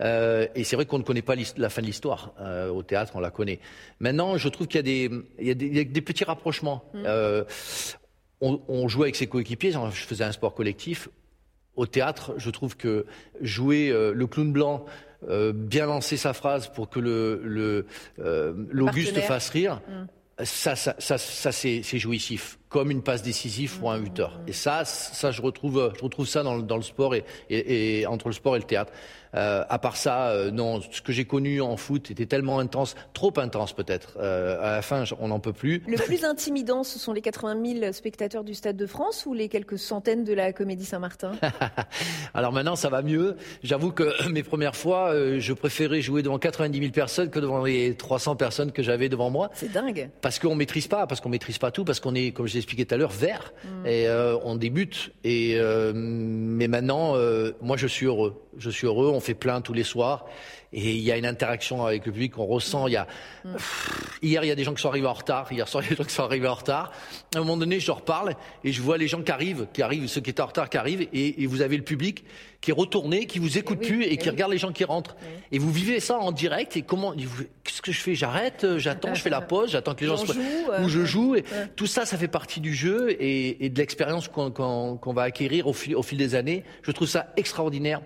Euh, 0.00 0.46
et 0.54 0.64
c'est 0.64 0.76
vrai 0.76 0.86
qu'on 0.86 0.98
ne 0.98 1.02
connaît 1.02 1.22
pas 1.22 1.34
la 1.56 1.68
fin 1.68 1.82
de 1.82 1.86
l'histoire. 1.86 2.32
Euh, 2.40 2.70
au 2.70 2.82
théâtre, 2.82 3.12
on 3.14 3.20
la 3.20 3.30
connaît. 3.30 3.60
Maintenant, 4.00 4.36
je 4.36 4.48
trouve 4.48 4.66
qu'il 4.66 4.76
y 4.76 4.80
a 4.80 4.82
des, 4.82 5.10
il 5.38 5.46
y 5.46 5.50
a 5.50 5.54
des, 5.54 5.66
il 5.66 5.76
y 5.76 5.80
petits 6.50 6.66
rapprochements. 6.66 6.84
Euh, 6.94 7.44
on, 8.40 8.60
on 8.68 8.88
jouait 8.88 9.06
avec 9.06 9.16
ses 9.16 9.26
coéquipiers, 9.26 9.72
je 9.72 10.04
faisais 10.04 10.24
un 10.24 10.32
sport 10.32 10.54
collectif. 10.54 11.08
Au 11.74 11.86
théâtre, 11.86 12.34
je 12.38 12.50
trouve 12.50 12.76
que 12.76 13.06
jouer 13.42 13.90
euh, 13.90 14.12
le 14.12 14.26
clown 14.26 14.52
blanc, 14.52 14.86
euh, 15.28 15.52
bien 15.54 15.86
lancer 15.86 16.16
sa 16.16 16.32
phrase 16.32 16.68
pour 16.68 16.88
que 16.88 17.00
le 17.00 17.40
le, 17.44 17.86
euh, 18.18 18.54
l'Auguste 18.70 19.20
fasse 19.20 19.50
rire, 19.50 19.80
ça, 20.42 20.76
ça, 20.76 20.94
ça, 20.98 21.52
c'est 21.52 21.98
jouissif, 21.98 22.58
comme 22.68 22.90
une 22.90 23.02
passe 23.02 23.22
décisive 23.22 23.78
pour 23.78 23.92
un 23.92 24.00
buteur. 24.00 24.40
Et 24.48 24.52
ça, 24.52 24.84
ça, 24.84 25.30
je 25.30 25.40
retrouve, 25.40 25.92
je 25.96 26.02
retrouve 26.02 26.26
ça 26.26 26.42
dans, 26.42 26.56
le- 26.56 26.62
dans 26.62 26.76
le 26.76 26.82
sport 26.82 27.14
et, 27.14 27.24
et, 27.48 28.00
et 28.00 28.06
entre 28.06 28.26
le 28.28 28.34
sport 28.34 28.56
et 28.56 28.58
le 28.58 28.64
théâtre. 28.64 28.92
Euh, 29.34 29.64
à 29.68 29.78
part 29.78 29.96
ça, 29.96 30.28
euh, 30.30 30.50
non, 30.50 30.80
ce 30.90 31.02
que 31.02 31.12
j'ai 31.12 31.26
connu 31.26 31.60
en 31.60 31.76
foot 31.76 32.10
était 32.10 32.24
tellement 32.24 32.58
intense, 32.58 32.94
trop 33.12 33.32
intense 33.38 33.74
peut-être. 33.74 34.16
Euh, 34.18 34.58
à 34.62 34.76
la 34.76 34.82
fin, 34.82 35.04
on 35.20 35.28
n'en 35.28 35.40
peut 35.40 35.52
plus. 35.52 35.82
Le 35.86 35.96
plus 36.06 36.24
intimidant, 36.24 36.84
ce 36.84 36.98
sont 36.98 37.12
les 37.12 37.20
80 37.20 37.80
000 37.80 37.92
spectateurs 37.92 38.44
du 38.44 38.54
Stade 38.54 38.76
de 38.76 38.86
France 38.86 39.26
ou 39.26 39.34
les 39.34 39.48
quelques 39.48 39.78
centaines 39.78 40.24
de 40.24 40.32
la 40.32 40.52
Comédie 40.54 40.86
Saint-Martin? 40.86 41.32
Alors 42.34 42.52
maintenant, 42.52 42.76
ça 42.76 42.88
va 42.88 43.02
mieux. 43.02 43.36
J'avoue 43.62 43.92
que 43.92 44.28
mes 44.30 44.42
premières 44.42 44.76
fois, 44.76 45.10
euh, 45.12 45.38
je 45.38 45.52
préférais 45.52 46.00
jouer 46.00 46.22
devant 46.22 46.38
90 46.38 46.78
000 46.78 46.90
personnes 46.92 47.28
que 47.30 47.38
devant 47.38 47.62
les 47.64 47.94
300 47.94 48.36
personnes 48.36 48.72
que 48.72 48.82
j'avais 48.82 49.08
devant 49.08 49.28
moi. 49.30 49.50
C'est 49.54 49.70
dingue. 49.72 50.08
Parce 50.22 50.38
qu'on 50.38 50.54
maîtrise 50.54 50.86
pas, 50.88 51.06
parce 51.06 51.20
qu'on 51.20 51.28
maîtrise 51.28 51.58
pas 51.58 51.70
tout, 51.70 51.84
parce 51.84 52.00
qu'on 52.00 52.14
est, 52.14 52.30
comme 52.32 52.46
je 52.46 52.55
l'ai 52.56 52.60
expliqué 52.60 52.84
tout 52.84 52.94
à 52.94 52.98
l'heure, 52.98 53.10
vert 53.10 53.52
et 53.84 54.08
euh, 54.08 54.36
on 54.44 54.56
débute. 54.56 55.12
Et 55.24 55.56
euh, 55.56 55.92
mais 55.94 56.68
maintenant, 56.68 57.16
euh, 57.16 57.52
moi, 57.60 57.76
je 57.76 57.86
suis 57.86 58.06
heureux. 58.06 58.42
Je 58.58 58.70
suis 58.70 58.86
heureux. 58.86 59.08
On 59.08 59.20
fait 59.20 59.34
plein 59.34 59.60
tous 59.60 59.72
les 59.72 59.84
soirs 59.84 60.26
et 60.76 60.92
il 60.92 61.02
y 61.02 61.10
a 61.10 61.16
une 61.16 61.24
interaction 61.26 61.84
avec 61.86 62.04
le 62.06 62.12
public. 62.12 62.38
On 62.38 62.46
ressent. 62.46 62.86
Il 62.86 62.92
y 62.92 62.96
a 62.96 63.06
Pff, 63.42 64.18
hier, 64.22 64.44
il 64.44 64.48
y 64.48 64.50
a 64.50 64.54
des 64.54 64.62
gens 64.62 64.74
qui 64.74 64.82
sont 64.82 64.88
arrivés 64.90 65.06
en 65.06 65.12
retard. 65.14 65.50
Hier 65.50 65.66
soir, 65.66 65.82
il 65.82 65.86
y 65.86 65.88
a 65.88 65.90
des 65.90 65.96
gens 65.96 66.04
qui 66.04 66.14
sont 66.14 66.22
arrivés 66.24 66.46
en 66.48 66.54
retard. 66.54 66.92
À 67.34 67.38
un 67.38 67.40
moment 67.40 67.56
donné, 67.56 67.80
je 67.80 67.86
leur 67.86 68.02
parle 68.02 68.34
et 68.62 68.72
je 68.72 68.82
vois 68.82 68.98
les 68.98 69.08
gens 69.08 69.22
qui 69.22 69.32
arrivent, 69.32 69.66
qui 69.72 69.80
arrivent, 69.82 70.06
ceux 70.06 70.20
qui 70.20 70.30
étaient 70.30 70.42
en 70.42 70.46
retard, 70.46 70.68
qui 70.68 70.76
arrivent, 70.76 71.08
et, 71.12 71.42
et 71.42 71.46
vous 71.46 71.62
avez 71.62 71.76
le 71.78 71.82
public 71.82 72.24
qui 72.60 72.70
est 72.70 72.74
retourné, 72.74 73.26
qui 73.26 73.38
vous 73.38 73.58
écoute 73.58 73.80
plus 73.80 74.04
et 74.04 74.16
qui 74.16 74.24
oui. 74.24 74.30
regarde 74.30 74.52
les 74.52 74.58
gens 74.58 74.72
qui 74.72 74.84
rentrent. 74.84 75.16
Et 75.50 75.58
vous 75.58 75.70
vivez 75.72 75.98
ça 76.00 76.18
en 76.18 76.30
direct. 76.30 76.76
Et 76.76 76.82
comment 76.82 77.14
Qu'est-ce 77.64 77.80
que 77.82 77.92
je 77.92 78.00
fais? 78.00 78.14
J'arrête, 78.14 78.64
euh, 78.64 78.78
j'attends, 78.78 79.14
je 79.14 79.22
fais 79.22 79.30
la 79.30 79.40
pause, 79.40 79.70
j'attends 79.70 79.94
que 79.94 80.00
les 80.02 80.06
gens 80.08 80.16
soient 80.18 80.34
joue, 80.34 80.40
où 80.40 80.72
euh, 80.72 80.88
je 80.88 81.04
joue. 81.04 81.36
Et 81.36 81.44
Tout 81.76 81.86
ça, 81.86 82.04
ça 82.04 82.16
fait 82.18 82.28
partie 82.28 82.60
du 82.60 82.74
jeu 82.74 83.16
et, 83.18 83.68
de 83.70 83.78
l'expérience 83.78 84.28
qu'on 84.28 84.50
qu'on- 84.50 84.96
qu'on 84.96 85.12
va 85.14 85.22
acquérir 85.22 85.66
au 85.68 85.72
fil, 85.72 85.94
au 85.96 86.02
fil 86.02 86.18
des 86.18 86.34
années. 86.34 86.64
Je 86.82 86.90
trouve 86.92 87.08
ça 87.08 87.32
extraordinaire. 87.36 88.00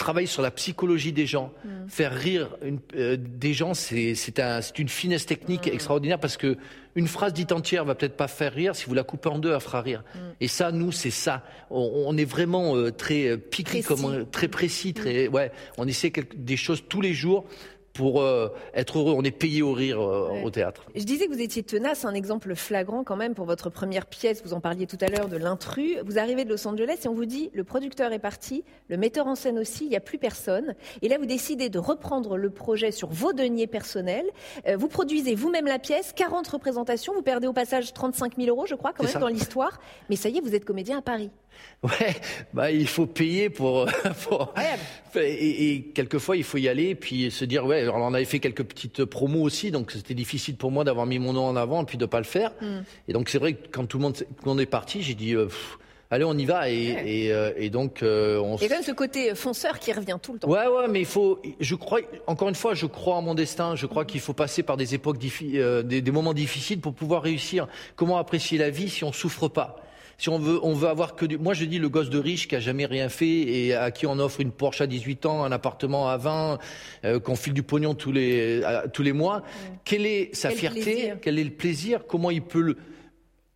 Travailler 0.00 0.26
sur 0.26 0.40
la 0.40 0.50
psychologie 0.50 1.12
des 1.12 1.26
gens, 1.26 1.52
faire 1.86 2.14
rire 2.14 2.48
une- 2.62 2.80
euh, 2.96 3.18
des 3.20 3.52
gens, 3.52 3.74
c'est 3.74 4.14
c'est 4.14 4.38
un- 4.40 4.62
c'est 4.62 4.78
une 4.78 4.88
finesse 4.88 5.26
technique 5.26 5.66
extraordinaire 5.66 6.18
parce 6.18 6.38
que 6.38 6.56
une 6.94 7.06
phrase 7.06 7.34
dite 7.34 7.52
entière 7.52 7.84
va 7.84 7.94
peut-être 7.94 8.16
pas 8.16 8.26
faire 8.26 8.54
rire. 8.54 8.74
Si 8.74 8.86
vous 8.86 8.94
la 8.94 9.02
coupez 9.02 9.28
en 9.28 9.38
deux, 9.38 9.52
elle 9.52 9.60
fera 9.60 9.82
rire. 9.82 10.02
Et 10.40 10.48
ça, 10.48 10.72
nous, 10.72 10.90
c'est 10.90 11.10
ça. 11.10 11.44
On, 11.68 12.04
on 12.06 12.16
est 12.16 12.24
vraiment 12.24 12.76
euh, 12.76 12.90
très 12.90 13.26
euh, 13.28 13.36
piqué, 13.36 13.82
comme 13.82 14.02
on- 14.06 14.24
très 14.24 14.48
précis, 14.48 14.94
très 14.94 15.28
ouais. 15.28 15.52
On 15.76 15.86
essaie 15.86 16.10
quelque- 16.10 16.34
des 16.34 16.56
choses 16.56 16.82
tous 16.88 17.02
les 17.02 17.12
jours 17.12 17.44
pour 17.92 18.20
euh, 18.22 18.48
être 18.74 18.98
heureux. 18.98 19.14
On 19.16 19.22
est 19.22 19.30
payé 19.30 19.62
au 19.62 19.72
rire 19.72 20.00
euh, 20.00 20.30
Ouais. 20.30 20.44
au 20.44 20.50
théâtre. 20.50 20.82
Je 20.94 21.02
disais 21.04 21.26
que 21.26 21.32
vous 21.32 21.40
étiez 21.40 21.62
tenace, 21.62 22.04
un 22.04 22.14
exemple 22.14 22.54
flagrant 22.54 23.02
quand 23.04 23.16
même 23.16 23.34
pour 23.34 23.46
votre 23.46 23.68
première 23.70 24.06
pièce. 24.06 24.42
Vous 24.44 24.52
en 24.54 24.60
parliez 24.60 24.86
tout 24.86 24.98
à 25.00 25.06
l'heure 25.08 25.28
de 25.28 25.36
l'intrus. 25.36 25.96
Vous 26.04 26.18
arrivez 26.18 26.44
de 26.44 26.50
Los 26.50 26.66
Angeles 26.66 26.98
et 27.04 27.08
on 27.08 27.14
vous 27.14 27.24
dit 27.24 27.50
le 27.52 27.64
producteur 27.64 28.12
est 28.12 28.18
parti, 28.18 28.64
le 28.88 28.96
metteur 28.96 29.26
en 29.26 29.34
scène 29.34 29.58
aussi, 29.58 29.84
il 29.84 29.90
n'y 29.90 29.96
a 29.96 30.00
plus 30.00 30.18
personne. 30.18 30.74
Et 31.02 31.08
là, 31.08 31.18
vous 31.18 31.26
décidez 31.26 31.68
de 31.68 31.78
reprendre 31.78 32.36
le 32.36 32.50
projet 32.50 32.92
sur 32.92 33.08
vos 33.08 33.32
deniers 33.32 33.66
personnels. 33.66 34.26
Euh, 34.66 34.76
vous 34.76 34.88
produisez 34.88 35.34
vous-même 35.34 35.66
la 35.66 35.78
pièce, 35.78 36.12
40 36.14 36.46
représentations. 36.48 37.12
Vous 37.14 37.22
perdez 37.22 37.46
au 37.46 37.52
passage 37.52 37.92
35 37.92 38.36
000 38.36 38.48
euros, 38.48 38.66
je 38.66 38.74
crois, 38.74 38.92
quand 38.92 39.04
même, 39.04 39.20
dans 39.20 39.28
l'histoire. 39.28 39.80
Mais 40.08 40.16
ça 40.16 40.28
y 40.28 40.38
est, 40.38 40.40
vous 40.40 40.54
êtes 40.54 40.64
comédien 40.64 40.98
à 40.98 41.02
Paris. 41.02 41.30
Ouais, 41.82 42.14
bah 42.52 42.70
il 42.70 42.86
faut 42.86 43.06
payer 43.06 43.48
pour. 43.48 43.86
pour- 44.28 44.42
Incroyable. 44.54 44.82
et, 45.16 45.72
et 45.72 45.82
quelquequement 45.94 46.34
il 46.34 46.44
faut 46.44 46.58
y 46.58 46.68
aller, 46.68 46.94
puis 46.94 47.30
se 47.30 47.44
dire 47.46 47.64
ouais. 47.64 47.80
Alors 47.80 47.96
on 47.96 48.12
avait 48.12 48.26
fait 48.26 48.38
quelques 48.38 48.64
petites 48.64 49.04
promos 49.06 49.40
aussi, 49.42 49.70
donc 49.70 49.92
c'était 49.92 50.12
difficile 50.12 50.56
pour 50.56 50.70
moi 50.70 50.84
d'avoir 50.84 51.06
mis 51.06 51.18
mon 51.18 51.32
nom 51.32 51.46
en 51.46 51.56
avant 51.56 51.82
et 51.82 51.86
puis 51.86 51.96
de 51.96 52.04
pas 52.04 52.18
le 52.18 52.24
faire. 52.24 52.52
Hmm. 52.60 52.82
Et 53.08 53.14
donc 53.14 53.30
c'est 53.30 53.38
vrai 53.38 53.54
que 53.54 53.68
quand 53.70 53.86
tout 53.86 53.96
le 53.96 54.02
monde, 54.02 54.16
le 54.18 54.46
monde 54.48 54.60
est 54.60 54.66
parti, 54.66 55.00
j'ai 55.02 55.14
dit 55.14 55.32
euh, 55.34 55.46
pff, 55.46 55.78
allez 56.10 56.24
on 56.24 56.36
y 56.36 56.44
va 56.44 56.68
et, 56.70 56.74
et, 57.06 57.32
euh, 57.32 57.52
et 57.56 57.70
donc 57.70 58.02
euh, 58.02 58.36
on. 58.40 58.58
Quand 58.58 58.68
même 58.68 58.82
ce 58.82 58.92
côté 58.92 59.34
fonceur 59.34 59.78
qui 59.78 59.90
revient 59.94 60.18
tout 60.22 60.34
le 60.34 60.38
temps. 60.38 60.50
Ouais, 60.50 60.66
ouais, 60.66 60.86
mais 60.86 61.00
il 61.00 61.06
faut. 61.06 61.40
Je 61.60 61.74
crois. 61.76 62.00
Encore 62.26 62.50
une 62.50 62.54
fois, 62.54 62.74
je 62.74 62.84
crois 62.84 63.16
en 63.16 63.22
mon 63.22 63.34
destin. 63.34 63.74
Je 63.74 63.86
crois 63.86 64.04
qu'il 64.04 64.20
faut 64.20 64.34
passer 64.34 64.62
par 64.62 64.76
des 64.76 64.94
époques, 64.94 65.16
euh, 65.54 65.82
des, 65.82 66.02
des 66.02 66.10
moments 66.10 66.34
difficiles 66.34 66.80
pour 66.80 66.92
pouvoir 66.92 67.22
réussir. 67.22 67.68
Comment 67.96 68.18
apprécier 68.18 68.58
la 68.58 68.68
vie 68.68 68.90
si 68.90 69.02
on 69.02 69.12
souffre 69.14 69.48
pas? 69.48 69.76
Si 70.20 70.28
on 70.28 70.38
veut, 70.38 70.60
on 70.62 70.74
veut 70.74 70.88
avoir 70.88 71.16
que 71.16 71.24
du. 71.24 71.38
Moi, 71.38 71.54
je 71.54 71.64
dis 71.64 71.78
le 71.78 71.88
gosse 71.88 72.10
de 72.10 72.18
riche 72.18 72.46
qui 72.46 72.54
a 72.54 72.60
jamais 72.60 72.84
rien 72.84 73.08
fait 73.08 73.26
et 73.26 73.74
à 73.74 73.90
qui 73.90 74.06
on 74.06 74.18
offre 74.18 74.40
une 74.42 74.52
Porsche 74.52 74.82
à 74.82 74.86
18 74.86 75.24
ans, 75.24 75.44
un 75.44 75.50
appartement 75.50 76.10
à 76.10 76.18
20, 76.18 76.58
euh, 77.06 77.18
qu'on 77.20 77.36
file 77.36 77.54
du 77.54 77.62
pognon 77.62 77.94
tous 77.94 78.12
les 78.12 78.60
tous 78.92 79.02
les 79.02 79.14
mois. 79.14 79.42
Quelle 79.82 80.04
est 80.04 80.28
sa 80.34 80.50
Quel 80.50 80.58
fierté 80.58 80.82
plaisir. 80.82 81.16
Quel 81.22 81.38
est 81.38 81.44
le 81.44 81.50
plaisir 81.50 82.02
Comment 82.06 82.30
il 82.30 82.42
peut 82.42 82.60
le 82.60 82.76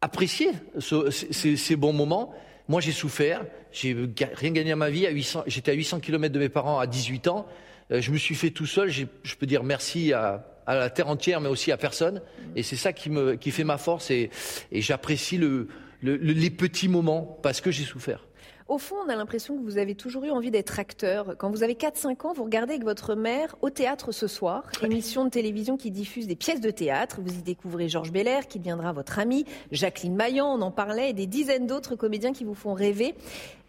apprécier 0.00 0.48
ce- 0.78 1.10
ces, 1.10 1.76
bons 1.76 1.92
moments? 1.92 2.32
Moi, 2.68 2.80
j'ai 2.80 2.92
souffert. 2.92 3.44
J'ai 3.70 3.94
rien 4.34 4.50
gagné 4.52 4.72
à 4.72 4.76
ma 4.76 4.88
vie. 4.88 5.06
À 5.06 5.10
800, 5.10 5.42
j'étais 5.46 5.70
à 5.72 5.74
800 5.74 6.00
km 6.00 6.32
de 6.32 6.38
mes 6.38 6.48
parents 6.48 6.78
à 6.78 6.86
18 6.86 7.28
ans. 7.28 7.46
Euh, 7.90 8.00
je 8.00 8.10
me 8.10 8.16
suis 8.16 8.34
fait 8.34 8.50
tout 8.50 8.64
seul. 8.66 8.90
Je 8.90 9.04
peux 9.38 9.44
dire 9.46 9.64
merci 9.64 10.14
à, 10.14 10.46
à 10.66 10.76
la 10.76 10.88
terre 10.88 11.08
entière, 11.08 11.42
mais 11.42 11.50
aussi 11.50 11.72
à 11.72 11.76
personne. 11.76 12.22
Et 12.56 12.62
c'est 12.62 12.76
ça 12.76 12.94
qui 12.94 13.10
me, 13.10 13.34
qui 13.34 13.50
fait 13.50 13.64
ma 13.64 13.76
force. 13.76 14.10
Et, 14.10 14.30
et 14.72 14.80
j'apprécie 14.80 15.36
le, 15.36 15.68
le- 16.04 16.16
le- 16.16 16.32
les 16.32 16.50
petits 16.50 16.88
moments 16.88 17.38
parce 17.42 17.60
que 17.60 17.70
j'ai 17.70 17.84
souffert. 17.84 18.26
Au 18.66 18.78
fond, 18.78 18.96
on 19.04 19.10
a 19.10 19.14
l'impression 19.16 19.58
que 19.58 19.62
vous 19.62 19.76
avez 19.76 19.94
toujours 19.94 20.24
eu 20.24 20.30
envie 20.30 20.50
d'être 20.50 20.78
acteur. 20.80 21.34
Quand 21.36 21.50
vous 21.50 21.62
avez 21.62 21.74
4-5 21.74 22.24
ans, 22.24 22.32
vous 22.32 22.44
regardez 22.44 22.72
avec 22.72 22.84
votre 22.84 23.14
mère 23.14 23.56
au 23.60 23.68
théâtre 23.68 24.10
ce 24.10 24.26
soir, 24.26 24.64
émission 24.82 25.24
de 25.26 25.28
télévision 25.30 25.76
qui 25.76 25.90
diffuse 25.90 26.26
des 26.26 26.34
pièces 26.34 26.62
de 26.62 26.70
théâtre. 26.70 27.20
Vous 27.22 27.34
y 27.34 27.42
découvrez 27.42 27.90
Georges 27.90 28.10
Belair, 28.10 28.48
qui 28.48 28.58
deviendra 28.58 28.92
votre 28.94 29.18
ami, 29.18 29.44
Jacqueline 29.70 30.14
Maillan, 30.16 30.46
on 30.58 30.62
en 30.62 30.70
parlait, 30.70 31.10
et 31.10 31.12
des 31.12 31.26
dizaines 31.26 31.66
d'autres 31.66 31.94
comédiens 31.94 32.32
qui 32.32 32.44
vous 32.44 32.54
font 32.54 32.72
rêver. 32.72 33.14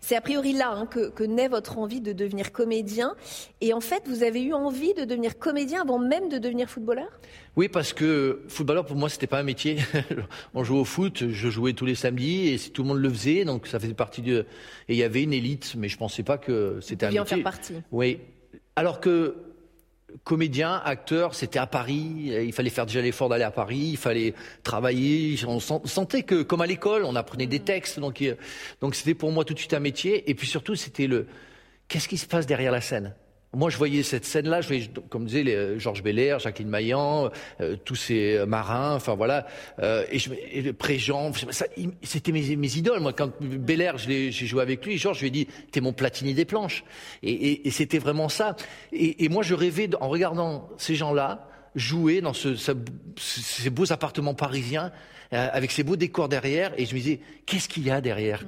C'est 0.08 0.16
a 0.16 0.22
priori 0.22 0.54
là 0.54 0.70
hein, 0.70 0.86
que, 0.86 1.10
que 1.10 1.24
naît 1.24 1.48
votre 1.48 1.80
envie 1.80 2.00
de 2.00 2.14
devenir 2.14 2.52
comédien. 2.52 3.16
Et 3.60 3.74
en 3.74 3.82
fait, 3.82 4.04
vous 4.06 4.22
avez 4.22 4.44
eu 4.44 4.54
envie 4.54 4.94
de 4.94 5.04
devenir 5.04 5.40
comédien 5.40 5.82
avant 5.82 5.98
même 5.98 6.30
de 6.30 6.38
devenir 6.38 6.70
footballeur? 6.70 7.08
Oui, 7.56 7.70
parce 7.70 7.92
que 7.92 8.44
footballeur 8.48 8.86
pour 8.86 8.98
moi 8.98 9.10
c'était 9.10 9.26
pas 9.26 9.40
un 9.40 9.44
métier. 9.44 9.78
On 10.54 10.64
jouait 10.64 10.78
au 10.78 10.86
foot, 10.86 11.24
je 11.28 11.50
jouais 11.50 11.74
tous 11.74 11.88
les 11.88 11.96
samedis 11.96 12.50
et 12.50 12.60
si 12.60 12.70
tout 12.70 12.84
le 12.84 12.90
monde 12.90 13.00
le 13.00 13.10
faisait, 13.10 13.46
donc 13.46 13.66
ça 13.66 13.80
faisait 13.80 13.96
partie 13.96 14.22
de. 14.22 14.46
Et 14.90 14.94
il 14.94 14.98
y 14.98 15.02
avait 15.02 15.24
une 15.24 15.34
élite, 15.34 15.74
mais 15.76 15.90
je 15.90 15.98
pensais 15.98 16.22
pas 16.22 16.38
que 16.38 16.78
c'était 16.82 17.08
un 17.08 17.10
pouviez 17.10 17.20
en 17.22 17.24
métier. 17.24 17.38
faire 17.38 17.44
partie. 17.44 17.74
Oui. 17.92 18.20
Alors 18.76 19.00
que 19.00 19.34
comédien, 20.24 20.82
acteur, 20.84 21.36
c'était 21.36 21.60
à 21.60 21.68
Paris. 21.68 22.32
Il 22.46 22.54
fallait 22.54 22.70
faire 22.70 22.86
déjà 22.86 23.02
l'effort 23.02 23.30
d'aller 23.30 23.44
à 23.44 23.52
Paris. 23.52 23.90
Il 23.92 23.98
fallait 23.98 24.34
travailler. 24.64 25.38
On 25.48 25.60
sent- 25.60 25.82
sentait 25.86 26.24
que, 26.24 26.44
comme 26.44 26.62
à 26.62 26.66
l'école, 26.68 27.04
on 27.06 27.16
apprenait 27.16 27.48
des 27.48 27.60
textes. 27.60 28.00
Donc, 28.00 28.22
euh, 28.22 28.36
donc 28.82 28.96
c'était 28.96 29.14
pour 29.14 29.32
moi 29.32 29.46
tout 29.46 29.54
de 29.54 29.60
suite 29.60 29.74
un 29.74 29.80
métier. 29.80 30.30
Et 30.30 30.36
puis 30.36 30.48
surtout, 30.48 30.76
c'était 30.76 31.08
le 31.08 31.28
qu'est-ce 31.88 32.08
qui 32.08 32.18
se 32.18 32.26
passe 32.26 32.46
derrière 32.46 32.72
la 32.72 32.82
scène? 32.82 33.14
Moi, 33.56 33.70
je 33.70 33.78
voyais 33.78 34.04
cette 34.04 34.26
scène-là, 34.26 34.62
je 34.62 34.68
voyais, 34.68 34.90
comme 35.10 35.26
disait 35.26 35.44
les- 35.44 35.80
Georges 35.80 36.04
Belair, 36.04 36.40
Jacqueline 36.40 36.70
Maillan, 36.70 37.30
euh, 37.62 37.76
tous 37.84 37.96
ces 37.96 38.44
marins, 38.46 38.96
enfin 38.96 39.16
voilà, 39.16 39.48
euh, 39.80 40.04
et, 40.12 40.20
je, 40.20 40.30
et 40.52 40.62
le 40.62 40.74
Préjean, 40.74 41.32
c'était 42.04 42.32
mes, 42.32 42.56
mes 42.56 42.78
idoles. 42.78 43.00
Moi, 43.00 43.14
quand 43.14 43.32
Belair, 43.42 43.98
j'ai 43.98 44.32
joué 44.32 44.62
avec 44.62 44.86
lui, 44.86 44.98
Georges, 44.98 45.18
je 45.18 45.22
lui 45.22 45.28
ai 45.30 45.32
dit, 45.32 45.48
t'es 45.72 45.82
mon 45.82 45.94
Platini 45.94 46.34
des 46.34 46.46
planches. 46.46 46.84
Et, 47.24 47.32
et- 47.32 47.68
et 47.68 47.72
c'était 47.72 48.00
vraiment 48.00 48.30
ça. 48.30 48.56
Et, 48.92 49.24
et 49.26 49.30
moi, 49.30 49.42
je 49.44 49.54
rêvais, 49.54 49.90
en 50.02 50.10
regardant 50.10 50.70
ces 50.78 50.96
gens-là, 50.96 51.48
jouer 51.76 52.22
dans 52.22 52.34
ce, 52.34 52.56
ce- 52.56 52.72
ces 53.18 53.70
beaux 53.70 53.92
appartements 53.92 54.34
parisiens, 54.34 54.92
euh, 55.34 55.48
avec 55.52 55.72
ces 55.72 55.84
beaux 55.84 55.96
décors 55.96 56.30
derrière, 56.30 56.72
et 56.78 56.86
je 56.86 56.94
me 56.94 57.00
disais, 57.00 57.20
qu'est-ce 57.46 57.68
qu'il 57.68 57.84
y 57.86 57.92
a 57.92 58.00
derrière? 58.02 58.44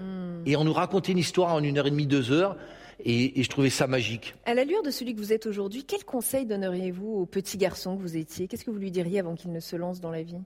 Et 0.45 0.55
on 0.55 0.63
nous 0.63 0.73
racontait 0.73 1.11
une 1.11 1.17
histoire 1.17 1.53
en 1.53 1.63
une 1.63 1.77
heure 1.77 1.87
et 1.87 1.91
demie, 1.91 2.05
deux 2.07 2.31
heures, 2.31 2.55
et, 2.99 3.39
et 3.39 3.43
je 3.43 3.49
trouvais 3.49 3.69
ça 3.69 3.87
magique. 3.87 4.35
À 4.45 4.53
la 4.53 4.63
lueur 4.63 4.83
de 4.83 4.91
celui 4.91 5.13
que 5.13 5.19
vous 5.19 5.33
êtes 5.33 5.45
aujourd'hui, 5.45 5.83
quel 5.83 6.03
conseil 6.03 6.45
donneriez-vous 6.45 7.07
au 7.07 7.25
petit 7.25 7.57
garçon 7.57 7.97
que 7.97 8.01
vous 8.01 8.17
étiez? 8.17 8.47
Qu'est-ce 8.47 8.65
que 8.65 8.71
vous 8.71 8.79
lui 8.79 8.91
diriez 8.91 9.19
avant 9.19 9.35
qu'il 9.35 9.51
ne 9.51 9.59
se 9.59 9.75
lance 9.75 9.99
dans 9.99 10.11
la 10.11 10.23
vie? 10.23 10.41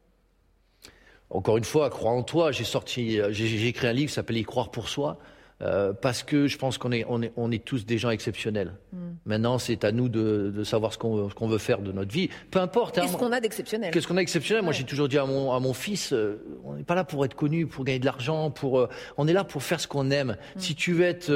Encore 1.29 1.57
une 1.57 1.63
fois, 1.63 1.89
croire 1.89 2.13
en 2.13 2.23
toi. 2.23 2.51
J'ai 2.51 2.65
sorti, 2.65 3.19
euh, 3.19 3.31
j'ai 3.31 3.47
j'ai 3.47 3.67
écrit 3.67 3.87
un 3.87 3.93
livre 3.93 4.09
qui 4.09 4.13
s'appelle 4.15 4.37
Y 4.37 4.43
croire 4.43 4.69
pour 4.69 4.89
soi. 4.89 5.17
Euh, 5.61 5.93
parce 5.93 6.23
que 6.23 6.47
je 6.47 6.57
pense 6.57 6.77
qu'on 6.77 6.91
est, 6.91 7.05
on 7.07 7.21
est, 7.21 7.31
on 7.37 7.51
est 7.51 7.63
tous 7.63 7.85
des 7.85 7.97
gens 7.97 8.09
exceptionnels. 8.09 8.73
Hmm. 8.93 8.97
Maintenant, 9.25 9.59
c'est 9.59 9.83
à 9.83 9.91
nous 9.91 10.09
de, 10.09 10.51
de 10.55 10.63
savoir 10.63 10.91
ce 10.93 10.97
qu'on 10.97 11.29
ce 11.29 11.35
qu'on 11.35 11.47
veut 11.47 11.57
faire 11.59 11.79
de 11.81 11.91
notre 11.91 12.11
vie. 12.11 12.29
Peu 12.49 12.59
importe. 12.59 12.97
hein, 12.97 13.01
Qu'est-ce 13.03 13.17
qu'on 13.17 13.31
a 13.31 13.39
d'exceptionnel 13.39 13.91
Qu'est-ce 13.91 14.07
qu'on 14.07 14.17
a 14.17 14.21
exceptionnel 14.21 14.63
Moi, 14.63 14.73
j'ai 14.73 14.83
toujours 14.83 15.07
dit 15.07 15.17
à 15.17 15.25
mon, 15.25 15.51
à 15.51 15.59
mon 15.59 15.73
fils, 15.73 16.13
euh, 16.13 16.43
on 16.65 16.73
n'est 16.73 16.83
pas 16.83 16.95
là 16.95 17.03
pour 17.03 17.23
être 17.25 17.35
connu, 17.35 17.67
pour 17.67 17.83
gagner 17.85 17.99
de 17.99 18.05
l'argent, 18.05 18.49
pour, 18.51 18.79
euh, 18.79 18.89
on 19.17 19.27
est 19.27 19.33
là 19.33 19.43
pour 19.43 19.61
faire 19.63 19.79
ce 19.79 19.87
qu'on 19.87 20.09
aime. 20.11 20.37
Mm. 20.55 20.59
Si 20.59 20.75
tu 20.75 20.93
veux 20.93 21.05
être, 21.05 21.29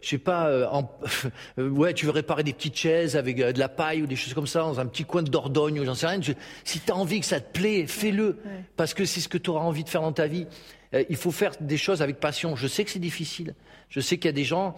je 0.00 0.08
sais 0.08 0.18
pas, 0.18 0.68
en- 0.72 0.90
ouais, 1.58 1.94
tu 1.94 2.06
veux 2.06 2.12
réparer 2.12 2.42
des 2.42 2.52
petites 2.52 2.76
chaises 2.76 3.16
avec 3.16 3.36
de 3.38 3.58
la 3.58 3.68
paille 3.68 4.02
ou 4.02 4.06
des 4.06 4.16
choses 4.16 4.34
comme 4.34 4.46
ça 4.46 4.60
dans 4.60 4.80
un 4.80 4.86
petit 4.86 5.04
coin 5.04 5.22
de 5.22 5.30
Dordogne 5.30 5.78
ou 5.80 5.84
j'en 5.84 5.94
sais 5.94 6.06
rien. 6.06 6.20
je- 6.20 6.32
si 6.64 6.80
tu 6.80 6.90
as 6.90 6.96
envie 6.96 7.20
que 7.20 7.26
ça 7.26 7.40
te 7.40 7.52
plaît, 7.52 7.86
fais-le, 7.86 8.38
parce 8.76 8.94
que 8.94 9.04
c'est 9.04 9.20
ce 9.20 9.28
que 9.28 9.38
tu 9.38 9.50
auras 9.50 9.60
envie 9.60 9.84
de 9.84 9.88
faire 9.88 10.02
dans 10.02 10.12
ta 10.12 10.26
vie. 10.26 10.46
Euh, 10.94 11.04
il 11.08 11.16
faut 11.16 11.30
faire 11.30 11.52
des 11.60 11.76
choses 11.76 12.02
avec 12.02 12.20
passion. 12.20 12.56
Je 12.56 12.66
sais 12.66 12.84
que 12.84 12.90
c'est 12.90 12.98
difficile. 12.98 13.54
Je 13.88 14.00
sais 14.00 14.16
qu'il 14.16 14.26
y 14.26 14.30
a 14.30 14.32
des 14.32 14.44
gens 14.44 14.76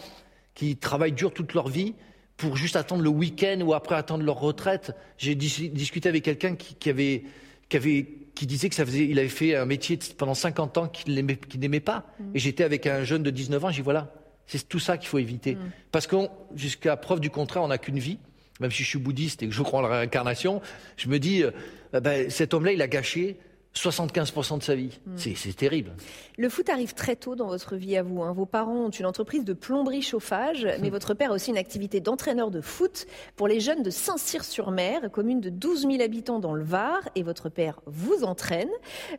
qui 0.55 0.77
travaillent 0.77 1.13
dur 1.13 1.33
toute 1.33 1.55
leur 1.55 1.69
vie 1.69 1.95
pour 2.37 2.57
juste 2.57 2.77
attendre 2.77 3.03
le 3.03 3.11
week-end 3.11 3.61
ou 3.63 3.75
après 3.75 3.95
attendre 3.95 4.25
leur 4.25 4.41
retraite. 4.41 4.93
J'ai 5.19 5.35
dis- 5.35 5.71
discuté 5.71 6.09
avec 6.09 6.25
quelqu'un 6.25 6.57
qui, 6.57 6.75
qui 6.75 6.91
avait, 6.91 7.25
qui 7.69 7.77
avait, 7.77 8.09
qui 8.35 8.47
disait 8.47 8.69
que 8.69 8.75
ça 8.75 8.85
faisait, 8.87 9.07
il 9.07 9.19
avait 9.19 9.29
fait 9.29 9.55
un 9.57 9.67
métier 9.67 9.99
pendant 10.17 10.35
50 10.35 10.79
ans 10.79 10.89
qu'il 10.89 11.15
n'aimait, 11.15 11.81
pas. 11.81 12.07
Et 12.35 12.39
j'étais 12.39 12.65
avec 12.65 12.87
un 12.87 13.05
jeune 13.05 13.23
de 13.23 13.31
19 13.31 13.65
ans, 13.65 13.71
j'ai 13.71 13.77
dit 13.77 13.83
voilà, 13.83 14.13
c'est 14.47 14.69
tout 14.69 14.79
ça 14.79 14.97
qu'il 14.99 15.09
faut 15.09 15.19
éviter. 15.19 15.57
Parce 15.93 16.07
que 16.07 16.17
jusqu'à 16.57 16.97
preuve 16.97 17.21
du 17.21 17.31
contraire, 17.31 17.63
on 17.63 17.69
n'a 17.69 17.79
qu'une 17.79 17.99
vie. 17.99 18.19
Même 18.59 18.71
si 18.71 18.83
je 18.83 18.89
suis 18.89 18.99
bouddhiste 18.99 19.43
et 19.43 19.49
que 19.49 19.55
je 19.55 19.63
crois 19.63 19.79
en 19.79 19.83
la 19.83 20.01
réincarnation, 20.01 20.61
je 20.99 21.09
me 21.09 21.19
dis, 21.19 21.43
euh, 21.45 21.51
ben, 22.01 22.29
cet 22.29 22.53
homme-là, 22.53 22.73
il 22.73 22.83
a 22.83 22.89
gâché 22.89 23.39
75% 23.75 24.59
de 24.59 24.63
sa 24.63 24.75
vie. 24.75 24.99
C'est, 25.17 25.35
c'est 25.37 25.53
terrible. 25.53 25.93
Le 26.41 26.49
foot 26.49 26.71
arrive 26.71 26.95
très 26.95 27.17
tôt 27.17 27.35
dans 27.37 27.49
votre 27.49 27.77
vie 27.77 27.99
à 27.99 28.03
vous. 28.03 28.23
hein. 28.23 28.33
Vos 28.33 28.47
parents 28.47 28.87
ont 28.87 28.89
une 28.89 29.05
entreprise 29.05 29.45
de 29.45 29.53
plomberie 29.53 30.01
chauffage, 30.01 30.67
mais 30.81 30.89
votre 30.89 31.13
père 31.13 31.33
a 31.33 31.35
aussi 31.35 31.51
une 31.51 31.59
activité 31.59 32.01
d'entraîneur 32.01 32.51
de 32.51 32.63
foot 32.63 33.05
pour 33.37 33.47
les 33.47 33.61
jeunes 33.61 33.83
de 33.83 33.91
Saint-Cyr-sur-Mer, 33.91 35.11
commune 35.13 35.43
de 35.43 35.51
12 35.51 35.83
000 35.83 36.01
habitants 36.01 36.39
dans 36.39 36.55
le 36.55 36.65
Var, 36.65 37.07
et 37.15 37.23
votre 37.23 37.51
père 37.51 37.81
vous 37.85 38.25
entraîne. 38.25 38.71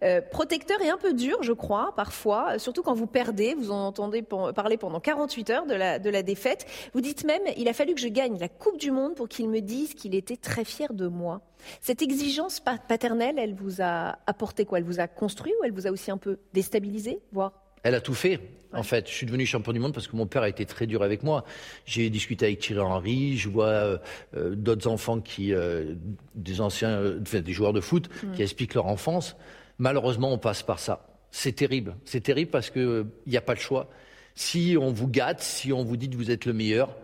Euh, 0.02 0.20
protecteur 0.32 0.82
et 0.82 0.90
un 0.90 0.98
peu 0.98 1.14
dur, 1.14 1.44
je 1.44 1.54
crois, 1.54 1.94
parfois, 1.96 2.58
surtout 2.58 2.82
quand 2.82 2.96
vous 2.96 3.06
perdez. 3.06 3.54
Vous 3.54 3.70
en 3.70 3.86
entendez 3.86 4.24
parler 4.24 4.78
pendant 4.78 5.00
48 5.00 5.50
heures 5.52 5.68
de 5.68 5.76
la, 5.76 6.00
de 6.00 6.10
la 6.10 6.24
défaite. 6.24 6.66
Vous 6.96 7.02
dites 7.02 7.24
même, 7.24 7.44
il 7.56 7.68
a 7.68 7.74
fallu 7.74 7.94
que 7.94 8.02
je 8.02 8.08
gagne 8.08 8.40
la 8.40 8.50
Coupe 8.50 8.80
du 8.80 8.90
Monde 8.90 9.14
pour 9.14 9.30
qu'il 9.30 9.48
me 9.48 9.60
dise 9.62 9.94
qu'il 9.94 10.16
était 10.16 10.38
très 10.38 10.66
fier 10.66 10.92
de 10.92 11.06
moi. 11.06 11.42
Cette 11.80 12.02
exigence 12.02 12.60
pa- 12.60 12.80
paternelle, 12.80 13.36
elle 13.38 13.54
vous 13.54 13.84
a 13.84 14.18
apporté 14.26 14.66
quoi? 14.66 14.80
Elle 14.80 14.84
vous 14.84 15.00
a 15.00 15.08
construit 15.08 15.54
ou 15.62 15.64
elle 15.64 15.72
vous 15.72 15.86
a 15.86 15.92
aussi 15.92 16.10
un 16.10 16.18
peu 16.18 16.40
déstabilisé, 16.54 17.11
voire 17.32 17.54
Elle 17.84 17.96
a 17.96 18.02
tout 18.02 18.14
fait. 18.14 18.40
En 18.74 18.84
fait, 18.84 19.08
je 19.08 19.14
suis 19.14 19.26
devenu 19.26 19.46
champion 19.46 19.74
du 19.74 19.80
monde 19.80 19.94
parce 19.94 20.08
que 20.08 20.16
mon 20.16 20.28
père 20.28 20.44
a 20.44 20.50
été 20.50 20.66
très 20.66 20.88
dur 20.88 21.04
avec 21.04 21.24
moi. 21.24 21.44
J'ai 21.86 22.10
discuté 22.10 22.46
avec 22.46 22.60
Thierry 22.60 22.80
Henry, 22.80 23.38
je 23.38 23.50
vois 23.50 23.66
euh, 23.66 23.98
euh, 24.36 24.56
d'autres 24.56 24.88
enfants 24.88 25.20
qui, 25.20 25.54
euh, 25.54 25.96
des 26.36 26.62
anciens, 26.62 27.02
des 27.20 27.54
joueurs 27.54 27.74
de 27.74 27.82
foot, 27.82 28.10
mm. 28.24 28.32
qui 28.34 28.42
expliquent 28.42 28.76
leur 28.76 28.86
enfance. 28.86 29.36
Malheureusement, 29.78 30.32
on 30.32 30.38
passe 30.38 30.64
par 30.64 30.80
ça. 30.80 31.06
C'est 31.32 31.54
terrible. 31.54 31.96
C'est 32.06 32.22
terrible 32.22 32.52
parce 32.52 32.70
que 32.70 33.06
il 33.26 33.32
n'y 33.32 33.38
a 33.38 33.42
pas 33.42 33.54
le 33.54 33.60
choix. 33.60 33.90
Si 34.36 34.78
on 34.80 34.92
vous 34.92 35.08
gâte, 35.08 35.42
si 35.42 35.74
on 35.74 35.84
vous 35.84 35.98
dit 35.98 36.10
que 36.10 36.16
vous 36.16 36.32
êtes 36.32 36.46
le 36.46 36.54
meilleur, 36.54 36.96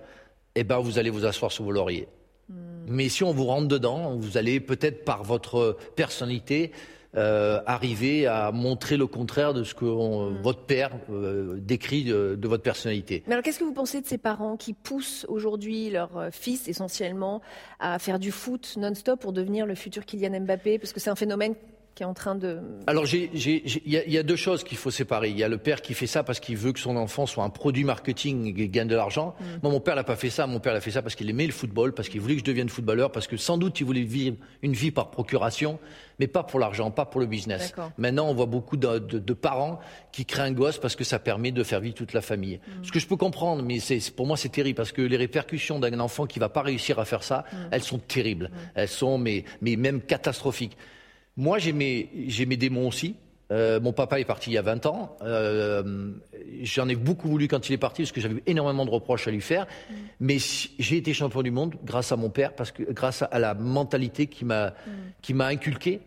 eh 0.55 0.63
ben 0.63 0.79
vous 0.79 0.99
allez 0.99 1.09
vous 1.09 1.25
asseoir 1.25 1.51
sur 1.51 1.65
vos 1.65 1.71
lauriers. 1.71 2.07
Mm. 2.47 2.53
Mais 2.87 3.09
si 3.09 3.25
on 3.25 3.33
vous 3.33 3.45
rentre 3.45 3.67
dedans, 3.67 4.15
vous 4.15 4.37
allez 4.37 4.61
peut-être 4.61 5.03
par 5.03 5.23
votre 5.23 5.77
personnalité 5.97 6.71
euh, 7.15 7.61
arriver 7.65 8.27
à 8.27 8.51
montrer 8.51 8.97
le 8.97 9.07
contraire 9.07 9.53
de 9.53 9.63
ce 9.63 9.73
que 9.73 9.85
mm. 9.85 10.41
votre 10.41 10.65
père 10.65 10.91
euh, 11.09 11.55
décrit 11.57 12.03
de, 12.03 12.37
votre 12.47 12.63
personnalité. 12.63 13.23
Mais 13.27 13.33
alors 13.33 13.43
qu'est-ce 13.43 13.59
que 13.59 13.63
vous 13.63 13.73
pensez 13.73 14.01
de 14.01 14.05
ces 14.05 14.17
parents 14.17 14.57
qui 14.57 14.73
poussent 14.73 15.25
aujourd'hui 15.29 15.89
leur 15.89 16.17
euh, 16.17 16.29
fils 16.31 16.67
essentiellement 16.67 17.41
à 17.79 17.97
faire 17.97 18.19
du 18.19 18.31
foot 18.31 18.75
non-stop 18.77 19.21
pour 19.21 19.33
devenir 19.33 19.65
le 19.65 19.75
futur 19.75 20.05
Kylian 20.05 20.41
Mbappé? 20.41 20.79
Parce 20.79 20.91
que 20.91 20.99
c'est 20.99 21.09
un 21.09 21.15
phénomène 21.15 21.55
qui 21.97 22.03
est 22.03 22.05
en 22.05 22.13
train 22.13 22.35
de... 22.35 22.59
Alors, 22.85 23.05
il 23.11 23.87
y, 23.87 24.17
a 24.19 24.23
deux 24.23 24.35
choses 24.35 24.63
qu'il 24.63 24.77
faut 24.77 24.91
séparer. 24.91 25.29
Il 25.29 25.37
y 25.37 25.43
a 25.43 25.49
le 25.49 25.57
père 25.57 25.81
qui 25.81 25.95
fait 25.95 26.05
ça 26.05 26.21
parce 26.21 26.39
qu'il 26.39 26.55
veut 26.55 26.71
que 26.71 26.79
son 26.79 26.95
enfant 26.95 27.25
soit 27.25 27.43
un 27.43 27.49
produit 27.49 27.83
marketing 27.83 28.53
et 28.55 28.69
gagne 28.69 28.87
de 28.87 28.95
l'argent. 28.95 29.33
Mm. 29.39 29.43
Moi, 29.63 29.71
mon 29.71 29.79
père 29.79 29.95
n'a 29.95 30.03
pas 30.03 30.15
fait 30.15 30.29
ça. 30.29 30.45
Mon 30.45 30.59
père 30.59 30.75
l'a 30.75 30.79
fait 30.79 30.91
ça 30.91 31.01
parce 31.01 31.15
qu'il 31.15 31.27
aimait 31.27 31.47
le 31.47 31.51
football, 31.51 31.95
parce 31.95 32.07
qu'il 32.07 32.21
voulait 32.21 32.35
que 32.35 32.41
je 32.41 32.45
devienne 32.45 32.69
footballeur, 32.69 33.11
parce 33.11 33.25
que 33.25 33.35
sans 33.35 33.57
doute 33.57 33.79
il 33.79 33.83
voulait 33.83 34.03
vivre 34.03 34.37
une 34.61 34.73
vie 34.73 34.91
par 34.91 35.09
procuration, 35.09 35.79
mais 36.19 36.27
pas 36.27 36.43
pour 36.43 36.59
l'argent, 36.59 36.91
pas 36.91 37.05
pour 37.05 37.19
le 37.19 37.25
business. 37.25 37.73
Maintenant, 37.97 38.27
on 38.27 38.35
voit 38.35 38.45
beaucoup 38.45 38.77
de, 38.77 39.33
parents 39.33 39.79
qui 40.11 40.23
créent 40.25 40.43
un 40.43 40.51
gosse 40.51 40.77
parce 40.77 40.95
que 40.95 41.03
ça 41.03 41.17
permet 41.17 41.51
de 41.51 41.63
faire 41.63 41.79
vivre 41.79 41.95
toute 41.95 42.13
la 42.13 42.21
famille. 42.21 42.57
Mm. 42.57 42.83
Ce 42.83 42.91
que 42.91 42.99
je 42.99 43.07
peux 43.07 43.17
comprendre, 43.17 43.63
mais 43.63 43.79
pour 44.15 44.27
moi 44.27 44.37
c'est 44.37 44.49
terrible 44.49 44.77
parce 44.77 44.91
que 44.91 45.01
les 45.01 45.17
répercussions 45.17 45.79
d'un 45.79 45.99
enfant 45.99 46.27
qui 46.27 46.37
va 46.37 46.49
pas 46.49 46.61
réussir 46.61 46.99
à 46.99 47.05
faire 47.05 47.23
ça, 47.23 47.45
mm. 47.51 47.55
elles 47.71 47.83
sont 47.83 47.97
terribles. 47.97 48.51
Elles 48.75 48.87
sont 48.87 49.17
mais, 49.17 49.45
mais 49.61 49.77
même 49.77 49.99
catastrophiques. 49.99 50.77
Moi, 51.37 51.59
j'ai 51.59 51.71
mes, 51.71 52.09
mes 52.47 52.57
démons 52.57 52.87
aussi. 52.87 53.15
Euh, 53.49 53.79
mon 53.79 53.93
papa 53.93 54.19
est 54.19 54.25
parti 54.25 54.49
il 54.49 54.53
y 54.53 54.57
a 54.57 54.61
20 54.61 54.85
ans. 54.87 55.15
Euh, 55.21 56.11
J'en 56.63 56.89
ai 56.89 56.95
beaucoup 56.95 57.29
voulu 57.29 57.47
quand 57.47 57.69
il 57.69 57.73
est 57.73 57.77
parti 57.77 58.01
parce 58.01 58.11
que 58.11 58.19
j'avais 58.19 58.43
énormément 58.45 58.85
de 58.85 58.89
reproches 58.89 59.27
à 59.27 59.31
lui 59.31 59.41
faire. 59.41 59.65
Mm. 59.65 59.93
Mais 60.19 60.37
j'ai 60.79 60.97
été 60.97 61.13
champion 61.13 61.41
du 61.43 61.51
monde 61.51 61.75
grâce 61.85 62.11
à 62.11 62.17
mon 62.17 62.29
père, 62.29 62.53
parce 62.53 62.71
que 62.71 62.83
grâce 62.91 63.23
à 63.29 63.39
la 63.39 63.53
mentalité 63.53 64.27
qui 64.27 64.43
m'a 64.43 64.73
mm. 65.29 65.33
m'a 65.33 65.47
inculqué. 65.47 66.01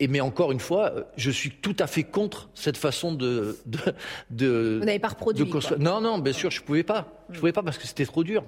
Et 0.00 0.06
mais 0.06 0.20
encore 0.20 0.52
une 0.52 0.60
fois, 0.60 0.94
je 1.16 1.30
suis 1.30 1.50
tout 1.50 1.76
à 1.80 1.88
fait 1.88 2.04
contre 2.04 2.48
cette 2.54 2.76
façon 2.76 3.12
de 3.12 3.58
de, 3.66 3.78
de 4.30 4.78
Vous 4.78 4.86
n'avez 4.86 5.00
pas 5.00 5.08
reproduit. 5.08 5.50
Non, 5.78 6.00
non, 6.00 6.18
bien 6.18 6.32
sûr, 6.32 6.50
je 6.50 6.62
pouvais 6.62 6.84
pas. 6.84 7.24
Je 7.28 7.36
mm. 7.36 7.40
pouvais 7.40 7.52
pas 7.52 7.62
parce 7.62 7.76
que 7.78 7.86
c'était 7.86 8.06
trop 8.06 8.24
dur. 8.24 8.44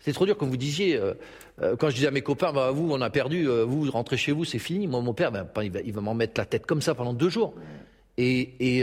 C'est 0.00 0.12
trop 0.12 0.26
dur, 0.26 0.36
comme 0.36 0.50
vous 0.50 0.56
disiez. 0.56 0.96
Euh, 0.96 1.14
euh, 1.62 1.76
quand 1.76 1.90
je 1.90 1.96
disais 1.96 2.06
à 2.06 2.10
mes 2.10 2.22
copains, 2.22 2.52
bah, 2.52 2.70
vous, 2.70 2.92
on 2.92 3.00
a 3.00 3.10
perdu, 3.10 3.48
euh, 3.48 3.64
vous, 3.64 3.90
rentrez 3.90 4.16
chez 4.16 4.32
vous, 4.32 4.44
c'est 4.44 4.58
fini. 4.58 4.86
Moi, 4.86 5.00
mon 5.00 5.14
père, 5.14 5.32
ben, 5.32 5.48
il 5.62 5.92
va, 5.92 6.00
m'en 6.00 6.14
mettre 6.14 6.34
la 6.38 6.44
tête 6.44 6.66
comme 6.66 6.82
ça 6.82 6.94
pendant 6.94 7.12
deux 7.12 7.28
jours. 7.28 7.54
Et, 8.18 8.82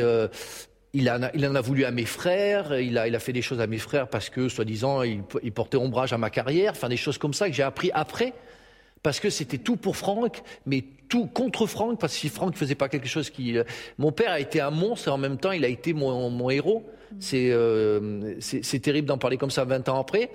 il, 0.96 1.10
en 1.10 1.22
a, 1.24 1.62
voulu 1.62 1.86
à 1.86 1.91
mes 1.91 2.05
frères, 2.05 2.77
il 2.79 2.98
a, 2.98 3.20
fait 3.20 3.34
des 3.34 3.41
choses 3.41 3.60
à 3.60 3.67
mes 3.67 3.77
frères 3.77 4.08
parce 4.10 4.29
que, 4.29 4.50
soi-disant, 4.50 5.01
il, 5.03 5.24
portait 5.53 5.77
ombrage 5.77 6.13
à 6.13 6.17
ma 6.17 6.29
carrière. 6.29 6.74
Enfin, 6.75 6.89
des 6.89 6.98
choses 6.98 7.17
comme 7.17 7.34
ça 7.34 7.48
que 7.48 7.55
j'ai 7.55 7.63
appris 7.63 7.89
après. 7.93 8.34
Parce 9.01 9.20
que 9.20 9.29
c'était 9.29 9.58
tout 9.58 9.75
pour 9.75 9.98
Franck, 9.98 10.41
mais 10.65 10.84
tout 11.10 11.25
contre 11.25 11.67
Franck, 11.67 12.00
parce 12.00 12.13
que 12.13 12.20
si 12.20 12.29
Franck 12.29 12.55
faisait 12.55 12.75
pas 12.75 12.89
quelque 12.89 13.08
chose 13.08 13.29
qui... 13.29 13.58
Mon 13.98 14.12
père 14.12 14.32
a 14.32 14.39
été 14.39 14.62
un 14.62 14.72
monstre 14.72 15.10
et 15.10 15.12
en 15.12 15.17
même 15.17 15.38
temps, 15.38 15.51
il 15.51 15.65
a 15.65 15.67
été 15.67 15.93
mon, 15.93 16.50
héros. 16.50 16.86
C'est 17.20 18.79
terrible 18.82 19.08
d'en 19.08 19.17
parler 19.17 19.38
comme 19.38 19.51
ça 19.51 19.63
20 19.63 19.89
ans 19.89 20.00
après. 20.00 20.29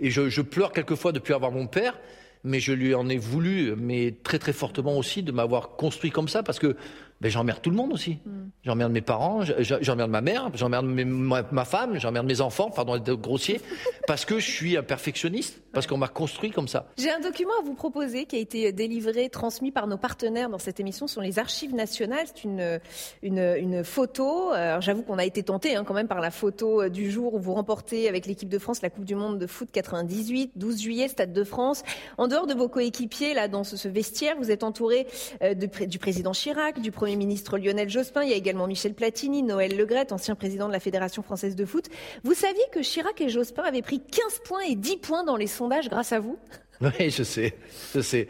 Et 0.00 0.10
je, 0.10 0.28
je 0.28 0.42
pleure 0.42 0.72
quelquefois 0.72 1.12
depuis 1.12 1.32
avoir 1.32 1.52
mon 1.52 1.66
père, 1.66 1.98
mais 2.42 2.60
je 2.60 2.72
lui 2.72 2.94
en 2.94 3.08
ai 3.08 3.16
voulu, 3.16 3.74
mais 3.76 4.14
très 4.22 4.38
très 4.38 4.52
fortement 4.52 4.98
aussi, 4.98 5.22
de 5.22 5.32
m'avoir 5.32 5.76
construit 5.76 6.10
comme 6.10 6.28
ça, 6.28 6.42
parce 6.42 6.58
que 6.58 6.76
ben, 7.20 7.30
j'emmerde 7.30 7.60
tout 7.62 7.70
le 7.70 7.76
monde 7.76 7.92
aussi. 7.92 8.18
Mm. 8.24 8.44
J'emmerde 8.64 8.92
mes 8.92 9.00
parents, 9.00 9.42
j'emmerde 9.42 10.10
ma 10.10 10.20
mère, 10.20 10.50
j'emmerde 10.54 10.86
ma, 10.86 11.64
femme, 11.64 11.98
j'emmerde 11.98 12.26
mes 12.26 12.40
enfants, 12.40 12.70
pardon 12.70 12.96
d'être 12.98 13.20
grossier, 13.20 13.60
parce 14.06 14.24
que 14.24 14.38
je 14.38 14.50
suis 14.50 14.76
un 14.76 14.82
perfectionniste, 14.82 15.60
parce 15.72 15.86
qu'on 15.86 15.96
m'a 15.96 16.08
construit 16.08 16.50
comme 16.50 16.68
ça. 16.68 16.86
J'ai 16.98 17.10
un 17.10 17.20
document 17.20 17.52
à 17.60 17.64
vous 17.64 17.74
proposer 17.74 18.26
qui 18.26 18.36
a 18.36 18.38
été 18.38 18.72
délivré, 18.72 19.28
transmis 19.28 19.70
par 19.70 19.86
nos 19.86 19.96
partenaires 19.96 20.48
dans 20.48 20.58
cette 20.58 20.80
émission 20.80 21.06
sur 21.06 21.20
les 21.20 21.38
archives 21.38 21.74
nationales. 21.74 22.26
C'est 22.26 22.44
une, 22.44 22.80
une, 23.22 23.54
une, 23.58 23.84
photo. 23.84 24.52
J'avoue 24.80 25.02
qu'on 25.02 25.18
a 25.18 25.24
été 25.24 25.42
tenté 25.42 25.76
hein, 25.76 25.84
quand 25.84 25.94
même 25.94 26.08
par 26.08 26.20
la 26.20 26.30
photo 26.30 26.88
du 26.88 27.10
jour 27.10 27.34
où 27.34 27.38
vous 27.38 27.54
remportez 27.54 28.08
avec 28.08 28.26
l'équipe 28.26 28.48
de 28.48 28.58
France 28.58 28.82
la 28.82 28.90
Coupe 28.90 29.04
du 29.04 29.14
Monde 29.14 29.38
de 29.38 29.46
foot 29.46 29.68
98, 29.70 30.52
12 30.56 30.80
juillet, 30.80 31.08
Stade 31.08 31.32
de 31.32 31.44
France. 31.44 31.82
En 32.18 32.28
dehors 32.28 32.46
de 32.46 32.54
vos 32.54 32.68
coéquipiers, 32.68 33.34
là, 33.34 33.48
dans 33.48 33.64
ce, 33.64 33.88
vestiaire, 33.88 34.36
vous 34.38 34.50
êtes 34.50 34.64
entouré 34.64 35.06
euh, 35.42 35.54
du 35.54 35.98
président 35.98 36.32
Chirac, 36.32 36.80
du 36.80 36.92
Premier 37.04 37.16
ministre 37.16 37.58
Lionel 37.58 37.90
Jospin. 37.90 38.22
Il 38.22 38.30
y 38.30 38.32
a 38.32 38.36
également 38.36 38.66
Michel 38.66 38.94
Platini, 38.94 39.42
Noël 39.42 39.76
Legrette, 39.76 40.10
ancien 40.10 40.34
président 40.34 40.68
de 40.68 40.72
la 40.72 40.80
Fédération 40.80 41.22
française 41.22 41.54
de 41.54 41.66
foot. 41.66 41.90
Vous 42.22 42.32
saviez 42.32 42.62
que 42.72 42.80
Chirac 42.80 43.20
et 43.20 43.28
Jospin 43.28 43.62
avaient 43.62 43.82
pris 43.82 44.00
15 44.00 44.40
points 44.42 44.62
et 44.62 44.74
10 44.74 44.96
points 44.96 45.22
dans 45.22 45.36
les 45.36 45.46
sondages 45.46 45.90
grâce 45.90 46.12
à 46.12 46.20
vous? 46.20 46.38
Oui, 46.80 47.10
je 47.10 47.22
sais, 47.22 47.56
je 47.94 48.00
sais. 48.00 48.26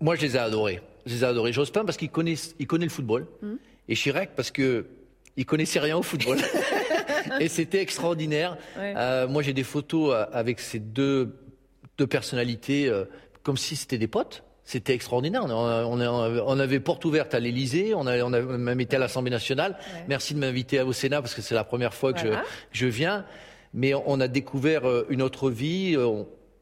Moi, 0.00 0.16
je 0.16 0.22
les 0.22 0.34
ai 0.34 0.40
adorés. 0.40 0.80
Je 1.06 1.14
les 1.14 1.20
ai 1.20 1.24
adorés. 1.24 1.52
Jospin 1.52 1.84
parce 1.84 1.96
qu'il 1.96 2.10
connaît, 2.10 2.34
il 2.58 2.66
connaît 2.66 2.86
le 2.86 2.90
football. 2.90 3.28
Hmm. 3.42 3.54
Et 3.88 3.94
Chirac 3.94 4.30
parce 4.34 4.50
que 4.50 4.86
il 5.36 5.46
connaissait 5.46 5.78
rien 5.78 5.96
au 5.96 6.02
football. 6.02 6.38
et 7.40 7.46
c'était 7.46 7.80
extraordinaire. 7.80 8.58
Euh, 8.76 9.28
moi, 9.28 9.42
j'ai 9.42 9.52
des 9.52 9.62
photos 9.62 10.12
euh, 10.12 10.24
avec 10.32 10.58
ces 10.58 10.80
deux, 10.80 11.38
deux 11.96 12.08
personnalités 12.08 12.88
euh, 12.88 13.04
comme 13.44 13.56
si 13.56 13.76
c'était 13.76 13.98
des 13.98 14.08
potes. 14.08 14.42
C'était 14.70 14.94
extraordinaire. 14.94 15.42
On, 15.48 16.58
avait 16.60 16.78
porte 16.78 17.04
ouverte 17.04 17.34
à 17.34 17.40
l'Élysée, 17.40 17.92
on, 17.92 18.06
a, 18.06 18.22
on 18.22 18.32
a 18.32 18.40
même 18.40 18.80
été 18.80 18.94
à 18.94 18.98
l'Assemblée 19.00 19.32
nationale. 19.32 19.76
Merci 20.06 20.32
de 20.32 20.38
m'inviter 20.38 20.80
au 20.80 20.92
Sénat 20.92 21.20
parce 21.20 21.34
que 21.34 21.42
c'est 21.42 21.56
la 21.56 21.64
première 21.64 21.92
fois 21.92 22.12
que 22.12 22.28
je, 22.70 22.86
viens. 22.86 23.24
Mais 23.74 23.94
on 23.94 24.20
a 24.20 24.28
découvert 24.28 24.88
euh, 24.88 25.06
une 25.10 25.22
autre 25.22 25.50
vie. 25.50 25.96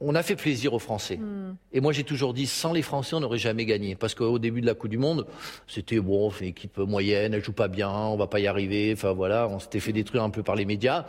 On, 0.01 0.15
a 0.15 0.23
fait 0.23 0.37
plaisir 0.37 0.73
aux 0.73 0.79
Français. 0.79 1.19
Hmm. 1.19 1.57
Et 1.71 1.83
moi, 1.83 1.93
j'ai 1.93 2.03
toujours 2.03 2.33
dit, 2.33 2.47
sans 2.47 2.73
les 2.73 2.81
Français, 2.81 3.15
on 3.15 3.21
n'aurait 3.21 3.37
jamais 3.37 3.67
gagné. 3.67 3.95
Parce 3.95 4.15
qu'au 4.15 4.39
début 4.39 4.63
de 4.63 4.67
la 4.67 4.73
Coupe 4.73 4.89
du 4.89 4.97
Monde, 4.97 5.27
c'était 5.67 6.01
bon, 6.01 6.31
une 6.41 6.47
équipe 6.47 6.79
moyenne, 6.79 7.35
elle 7.35 7.45
joue 7.45 7.53
pas 7.53 7.69
bien, 7.69 7.91
on 7.91 8.17
va 8.17 8.27
pas 8.27 8.41
y 8.41 8.47
arriver. 8.47 8.91
Enfin 8.95 9.13
voilà, 9.13 9.49
on 9.49 9.59
s'était 9.59 9.81
fait 9.81 9.93
détruire 9.93 10.23
un 10.23 10.31
peu 10.31 10.43
par 10.43 10.57
les 10.57 10.65
médias. 10.65 11.05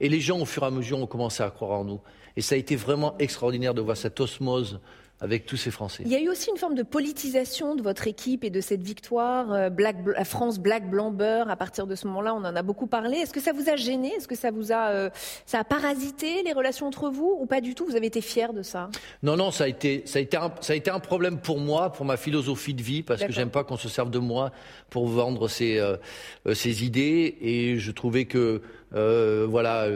Et 0.00 0.08
les 0.08 0.18
gens, 0.18 0.40
au 0.40 0.46
fur 0.46 0.64
et 0.64 0.66
à 0.66 0.70
mesure, 0.72 0.98
ont 0.98 1.06
commencé 1.06 1.44
à 1.44 1.50
croire 1.50 1.78
en 1.78 1.84
nous. 1.84 2.00
Et 2.36 2.40
ça 2.40 2.56
a 2.56 2.58
été 2.58 2.74
vraiment 2.74 3.16
extraordinaire 3.20 3.72
de 3.72 3.80
voir 3.80 3.96
cette 3.96 4.18
osmose 4.18 4.80
avec 5.20 5.44
tous 5.44 5.56
ces 5.56 5.70
Français. 5.70 6.02
Il 6.06 6.10
y 6.10 6.16
a 6.16 6.20
eu 6.20 6.28
aussi 6.28 6.48
une 6.50 6.56
forme 6.56 6.74
de 6.74 6.82
politisation 6.82 7.74
de 7.74 7.82
votre 7.82 8.06
équipe 8.06 8.42
et 8.42 8.50
de 8.50 8.60
cette 8.60 8.82
victoire 8.82 9.52
euh, 9.52 9.68
Black, 9.68 9.96
France 10.24 10.58
Black 10.58 10.88
Blanc 10.88 11.10
Beurre. 11.10 11.50
À 11.50 11.56
partir 11.56 11.86
de 11.86 11.94
ce 11.94 12.06
moment-là, 12.06 12.34
on 12.34 12.38
en 12.38 12.56
a 12.56 12.62
beaucoup 12.62 12.86
parlé. 12.86 13.18
Est-ce 13.18 13.32
que 13.32 13.40
ça 13.40 13.52
vous 13.52 13.68
a 13.68 13.76
gêné? 13.76 14.14
Est-ce 14.14 14.26
que 14.26 14.34
ça 14.34 14.50
vous 14.50 14.72
a, 14.72 14.88
euh, 14.88 15.10
ça 15.44 15.58
a 15.58 15.64
parasité 15.64 16.42
les 16.42 16.52
relations 16.52 16.86
entre 16.86 17.10
vous 17.10 17.36
ou 17.38 17.44
pas 17.44 17.60
du 17.60 17.74
tout? 17.74 17.84
Vous 17.84 17.96
avez 17.96 18.06
été 18.06 18.22
fier 18.22 18.54
de 18.54 18.62
ça? 18.62 18.88
Non, 19.22 19.36
non, 19.36 19.50
ça 19.50 19.64
a 19.64 19.68
été, 19.68 20.02
ça 20.06 20.18
a 20.18 20.22
été, 20.22 20.36
un, 20.36 20.52
ça 20.60 20.72
a 20.72 20.76
été 20.76 20.90
un 20.90 21.00
problème 21.00 21.38
pour 21.38 21.58
moi, 21.58 21.92
pour 21.92 22.06
ma 22.06 22.16
philosophie 22.16 22.74
de 22.74 22.82
vie, 22.82 23.02
parce 23.02 23.22
que 23.22 23.32
j'aime 23.32 23.50
pas 23.50 23.62
qu'on 23.62 23.76
se 23.76 23.90
serve 23.90 24.10
de 24.10 24.18
moi 24.18 24.52
pour 24.88 25.06
vendre 25.06 25.48
ses, 25.48 25.78
euh, 25.78 25.96
ses 26.54 26.84
idées. 26.84 27.36
Et 27.42 27.78
je 27.78 27.90
trouvais 27.90 28.24
que, 28.24 28.62
voilà. 28.92 29.86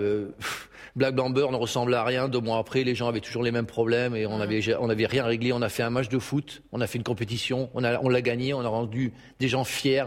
Black 0.96 1.14
Blamber 1.14 1.46
ne 1.50 1.56
ressemblait 1.56 1.96
à 1.96 2.04
rien. 2.04 2.28
Deux 2.28 2.40
mois 2.40 2.58
après, 2.58 2.84
les 2.84 2.94
gens 2.94 3.08
avaient 3.08 3.20
toujours 3.20 3.42
les 3.42 3.50
mêmes 3.50 3.66
problèmes 3.66 4.14
et 4.14 4.26
on 4.26 4.38
n'avait 4.38 4.60
on 4.78 4.88
avait 4.88 5.06
rien 5.06 5.24
réglé. 5.24 5.52
On 5.52 5.62
a 5.62 5.68
fait 5.68 5.82
un 5.82 5.90
match 5.90 6.08
de 6.08 6.18
foot, 6.18 6.62
on 6.72 6.80
a 6.80 6.86
fait 6.86 6.98
une 6.98 7.04
compétition, 7.04 7.70
on 7.74 7.80
l'a 7.80 8.00
on 8.02 8.10
gagné, 8.10 8.54
on 8.54 8.60
a 8.60 8.68
rendu 8.68 9.12
des 9.40 9.48
gens 9.48 9.64
fiers. 9.64 10.06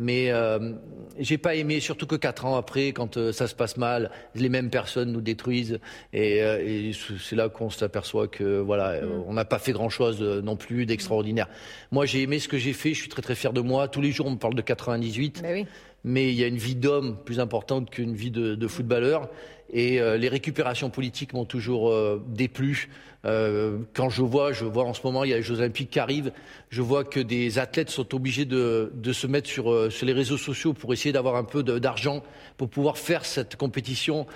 Mais 0.00 0.30
euh, 0.30 0.74
j'ai 1.18 1.38
pas 1.38 1.56
aimé, 1.56 1.80
surtout 1.80 2.06
que 2.06 2.14
quatre 2.14 2.46
ans 2.46 2.56
après, 2.56 2.92
quand 2.92 3.16
euh, 3.16 3.32
ça 3.32 3.48
se 3.48 3.54
passe 3.56 3.76
mal, 3.76 4.12
les 4.36 4.48
mêmes 4.48 4.70
personnes 4.70 5.10
nous 5.10 5.20
détruisent, 5.20 5.80
et, 6.12 6.40
euh, 6.40 6.62
et 6.64 6.92
c'est 7.20 7.34
là 7.34 7.48
qu'on 7.48 7.68
s'aperçoit 7.68 8.28
que 8.28 8.60
voilà, 8.60 9.00
mm. 9.00 9.24
on 9.26 9.32
n'a 9.32 9.44
pas 9.44 9.58
fait 9.58 9.72
grand-chose 9.72 10.18
euh, 10.20 10.40
non 10.40 10.54
plus 10.54 10.86
d'extraordinaire. 10.86 11.48
Moi, 11.90 12.06
j'ai 12.06 12.22
aimé 12.22 12.38
ce 12.38 12.46
que 12.46 12.58
j'ai 12.58 12.74
fait, 12.74 12.94
je 12.94 13.00
suis 13.00 13.08
très 13.08 13.22
très 13.22 13.34
fier 13.34 13.52
de 13.52 13.60
moi. 13.60 13.88
Tous 13.88 14.00
les 14.00 14.12
jours, 14.12 14.26
on 14.26 14.30
me 14.30 14.38
parle 14.38 14.54
de 14.54 14.62
98, 14.62 15.40
mais, 15.42 15.52
oui. 15.52 15.66
Mais 16.08 16.32
il 16.32 16.34
y 16.34 16.42
a 16.42 16.46
une 16.46 16.56
vie 16.56 16.74
d'homme 16.74 17.18
plus 17.24 17.38
importante 17.38 17.90
qu'une 17.90 18.14
vie 18.14 18.30
de, 18.30 18.54
de 18.54 18.66
footballeur. 18.66 19.28
Et 19.70 20.00
euh, 20.00 20.16
les 20.16 20.28
récupérations 20.28 20.88
politiques 20.88 21.34
m'ont 21.34 21.44
toujours 21.44 21.90
euh, 21.90 22.24
déplu. 22.26 22.88
Euh, 23.26 23.80
quand 23.92 24.08
je 24.08 24.22
vois, 24.22 24.52
je 24.52 24.64
vois 24.64 24.84
en 24.84 24.94
ce 24.94 25.02
moment, 25.04 25.24
il 25.24 25.30
y 25.30 25.34
a 25.34 25.36
les 25.36 25.42
Jeux 25.42 25.58
Olympiques 25.58 25.90
qui 25.90 25.98
arrivent, 25.98 26.32
je 26.70 26.80
vois 26.80 27.04
que 27.04 27.20
des 27.20 27.58
athlètes 27.58 27.90
sont 27.90 28.14
obligés 28.14 28.46
de, 28.46 28.90
de 28.94 29.12
se 29.12 29.26
mettre 29.26 29.50
sur, 29.50 29.92
sur 29.92 30.06
les 30.06 30.12
réseaux 30.14 30.38
sociaux 30.38 30.72
pour 30.72 30.92
essayer 30.94 31.12
d'avoir 31.12 31.36
un 31.36 31.44
peu 31.44 31.62
d'argent 31.62 32.22
pour 32.56 32.70
pouvoir 32.70 32.96
faire 32.96 33.26
cette 33.26 33.56
compétition 33.56 34.26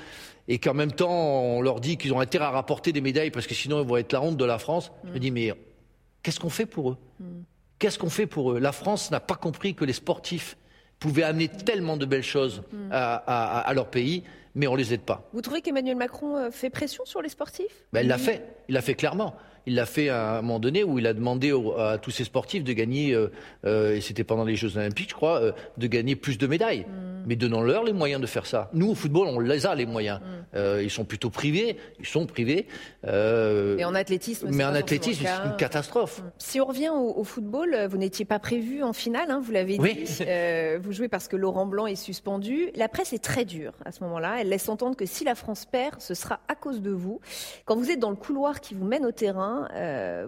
et 0.48 0.58
qu'en 0.58 0.74
même 0.74 0.92
temps, 0.92 1.10
on 1.10 1.62
leur 1.62 1.80
dit 1.80 1.96
qu'ils 1.96 2.12
ont 2.12 2.20
intérêt 2.20 2.44
à 2.44 2.50
rapporter 2.50 2.92
des 2.92 3.00
médailles 3.00 3.30
parce 3.30 3.46
que 3.46 3.54
sinon 3.54 3.80
ils 3.80 3.88
vont 3.88 3.96
être 3.96 4.12
la 4.12 4.20
honte 4.20 4.36
de 4.36 4.44
la 4.44 4.58
France. 4.58 4.90
Je 5.04 5.12
me 5.12 5.18
dis, 5.18 5.30
mais 5.30 5.54
qu'est-ce 6.22 6.40
qu'on 6.40 6.50
fait 6.50 6.66
pour 6.66 6.90
eux? 6.90 6.96
Mm. 7.20 7.24
Qu'est-ce 7.78 7.98
qu'on 7.98 8.10
fait 8.10 8.26
pour 8.26 8.52
eux? 8.52 8.58
La 8.58 8.72
France 8.72 9.10
n'a 9.10 9.20
pas 9.20 9.36
compris 9.36 9.74
que 9.74 9.84
les 9.84 9.92
sportifs 9.92 10.56
pouvaient 11.02 11.24
amener 11.24 11.48
tellement 11.48 11.96
de 11.96 12.06
belles 12.06 12.22
choses 12.22 12.62
mm. 12.72 12.90
à, 12.92 13.72
leur 13.74 13.88
pays, 13.88 14.22
mais 14.54 14.68
on 14.68 14.76
les 14.76 14.94
aide 14.94 15.00
pas. 15.00 15.28
Vous 15.32 15.40
trouvez 15.40 15.60
qu'Emmanuel 15.60 15.96
Macron 15.96 16.36
euh, 16.36 16.50
fait 16.52 16.70
pression 16.70 17.04
sur 17.04 17.20
les 17.20 17.28
sportifs? 17.28 17.84
Ben, 17.92 18.02
Il 18.02 18.08
l'a 18.08 18.18
fait, 18.18 18.46
il 18.68 18.74
l'a 18.74 18.82
fait 18.82 18.94
clairement. 18.94 19.34
Il 19.66 19.76
l'a 19.76 19.86
fait 19.86 20.08
à 20.08 20.38
un 20.38 20.42
moment 20.42 20.58
donné 20.58 20.82
où 20.82 20.98
il 20.98 21.06
a 21.06 21.14
demandé 21.14 21.52
à 21.78 21.98
tous 21.98 22.10
ses 22.10 22.24
sportifs 22.24 22.64
de 22.64 22.72
gagner, 22.72 23.12
euh, 23.14 23.30
euh, 23.64 23.94
et 23.94 24.00
c'était 24.00 24.24
pendant 24.24 24.44
les 24.44 24.56
Jeux 24.56 24.76
Olympiques, 24.76 25.10
je 25.10 25.14
crois, 25.14 25.40
euh, 25.40 25.52
de 25.76 25.86
gagner 25.86 26.16
plus 26.16 26.36
de 26.36 26.46
médailles. 26.46 26.80
Mm. 26.80 27.22
Mais 27.26 27.36
donnons-leur 27.36 27.84
les 27.84 27.92
moyens 27.92 28.20
de 28.20 28.26
faire 28.26 28.46
ça. 28.46 28.68
Nous, 28.72 28.90
au 28.90 28.94
football, 28.96 29.28
on 29.28 29.38
les 29.38 29.64
a, 29.64 29.76
les 29.76 29.86
moyens. 29.86 30.20
Mm. 30.54 30.80
ils 30.82 30.90
sont 30.90 31.04
plutôt 31.04 31.30
privés, 31.30 31.76
ils 32.00 32.06
sont 32.06 32.26
privés. 32.26 32.66
mais 33.04 33.84
en 33.84 33.94
athlétisme, 33.94 34.48
mais 34.50 34.64
en 34.64 34.74
athlétisme, 34.74 35.24
c'est 35.24 35.48
une 35.48 35.56
catastrophe. 35.56 36.20
Mm. 36.20 36.30
Si 36.38 36.60
on 36.60 36.66
revient 36.66 36.90
au, 36.90 37.22
football, 37.22 37.86
vous 37.88 37.98
n'étiez 37.98 38.24
pas 38.24 38.40
prévu 38.40 38.82
en 38.82 38.92
finale, 38.92 39.30
hein, 39.30 39.40
vous 39.42 39.52
l'avez 39.52 39.78
oui. 39.78 40.04
dit. 40.04 40.24
vous 40.82 40.92
jouez 40.92 41.08
parce 41.08 41.28
que 41.28 41.36
Laurent 41.36 41.66
Blanc 41.66 41.86
est 41.86 41.94
suspendu. 41.94 42.70
La 42.74 42.88
presse 42.88 43.12
est 43.12 43.22
très 43.22 43.44
dure 43.44 43.74
à 43.84 43.92
ce 43.92 44.02
moment-là. 44.02 44.38
Elle 44.40 44.48
laisse 44.48 44.68
entendre 44.68 44.96
que 44.96 45.06
si 45.06 45.22
la 45.24 45.36
France 45.36 45.64
perd, 45.64 46.00
ce 46.00 46.14
sera 46.14 46.40
à 46.48 46.56
cause 46.56 46.82
de 46.82 46.90
vous. 46.90 47.20
Quand 47.64 47.76
vous 47.76 47.90
êtes 47.90 48.00
dans 48.00 48.10
le 48.10 48.16
couloir 48.16 48.60
qui 48.60 48.74
vous 48.74 48.84
mène 48.84 49.06
au 49.06 49.12
terrain, 49.12 49.51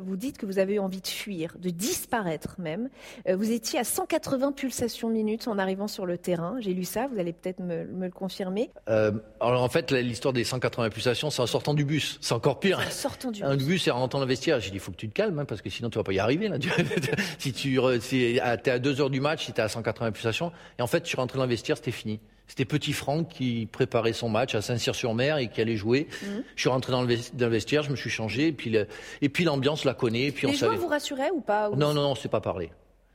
vous 0.02 0.16
dites 0.16 0.38
que 0.38 0.46
vous 0.46 0.58
avez 0.58 0.74
eu 0.74 0.78
envie 0.78 1.00
de 1.00 1.06
fuir, 1.06 1.56
de 1.58 1.70
disparaître 1.70 2.56
même. 2.58 2.88
Euh, 3.28 3.37
vous 3.37 3.50
étiez 3.50 3.78
à 3.78 3.84
180 3.84 4.52
pulsations 4.52 5.08
minutes 5.08 5.48
en 5.48 5.58
arrivant 5.58 5.88
sur 5.88 6.06
le 6.06 6.18
terrain. 6.18 6.56
J'ai 6.60 6.74
lu 6.74 6.84
ça, 6.84 7.06
vous 7.12 7.18
allez 7.18 7.32
peut-être 7.32 7.60
me, 7.60 7.84
le 7.84 8.10
confirmer. 8.10 8.70
Euh, 8.88 9.12
alors 9.40 9.62
en 9.62 9.68
fait, 9.68 9.90
l'histoire 9.92 10.32
des 10.32 10.44
180 10.44 10.90
pulsations, 10.90 11.30
c'est 11.30 11.42
en 11.42 11.46
sortant 11.46 11.74
du 11.74 11.84
bus. 11.84 12.18
C'est 12.20 12.34
encore 12.34 12.60
pire. 12.60 12.78
En 12.78 12.90
sortant 12.90 13.30
du 13.30 13.42
Un 13.42 13.56
bus. 13.56 13.87
et 13.87 13.90
en 13.90 13.98
rentrant 13.98 14.18
dans 14.18 14.24
le 14.24 14.28
vestiaire. 14.28 14.60
J'ai 14.60 14.70
dit, 14.70 14.76
il 14.76 14.80
faut 14.80 14.92
que 14.92 14.96
tu 14.96 15.08
te 15.08 15.14
calmes, 15.14 15.38
hein, 15.38 15.44
parce 15.44 15.62
que 15.62 15.70
sinon 15.70 15.90
tu 15.90 15.98
vas 15.98 16.04
pas 16.04 16.12
y 16.12 16.18
arriver. 16.18 16.48
Là. 16.48 16.58
si 17.38 17.52
tu 17.52 17.78
es 17.78 18.40
à 18.40 18.56
2 18.56 19.00
heures 19.00 19.10
du 19.10 19.20
match, 19.20 19.46
si 19.46 19.52
tu 19.52 19.60
es 19.60 19.64
à 19.64 19.68
180 19.68 20.12
pulsations. 20.12 20.52
Et 20.78 20.82
en 20.82 20.87
fait, 20.87 21.04
je 21.04 21.08
suis 21.08 21.16
rentré 21.16 21.38
dans 21.38 21.44
le 21.44 21.50
vestiaire, 21.50 21.76
c'était 21.76 21.90
fini. 21.90 22.20
C'était 22.46 22.64
Petit 22.64 22.92
Franck 22.92 23.28
qui 23.28 23.66
préparait 23.70 24.12
son 24.12 24.28
match 24.28 24.54
à 24.54 24.62
Saint-Cyr-sur-Mer 24.62 25.38
et 25.38 25.48
qui 25.48 25.61
allait 25.61 25.76
jouer. 25.76 26.09
Mhm. 26.22 26.44
Je 26.54 26.61
suis 26.61 26.68
rentré 26.68 26.92
dans 26.92 27.02
le, 27.02 27.48
vestiaire, 27.48 27.83
je 27.83 27.90
me 27.90 27.96
suis 27.96 28.11
changé, 28.11 28.48
et 28.48 28.52
puis, 28.52 28.76
et 29.22 29.28
puis 29.28 29.44
l'ambiance 29.44 29.85
la 29.85 29.94
connaît. 29.94 30.26
Et 30.26 30.33
puis 30.33 30.46
Les 30.46 30.62
on 30.64 30.76
vous 30.76 30.87
rassuraient 30.87 31.30
ou 31.30 31.40
pas 31.40 31.70
Non, 31.70 31.76
non, 31.76 31.94
non, 31.94 32.07
on 32.09 32.11
ne 32.11 32.16
s'est 32.16 32.28
pas 32.28 32.40
parlé. 32.40 32.70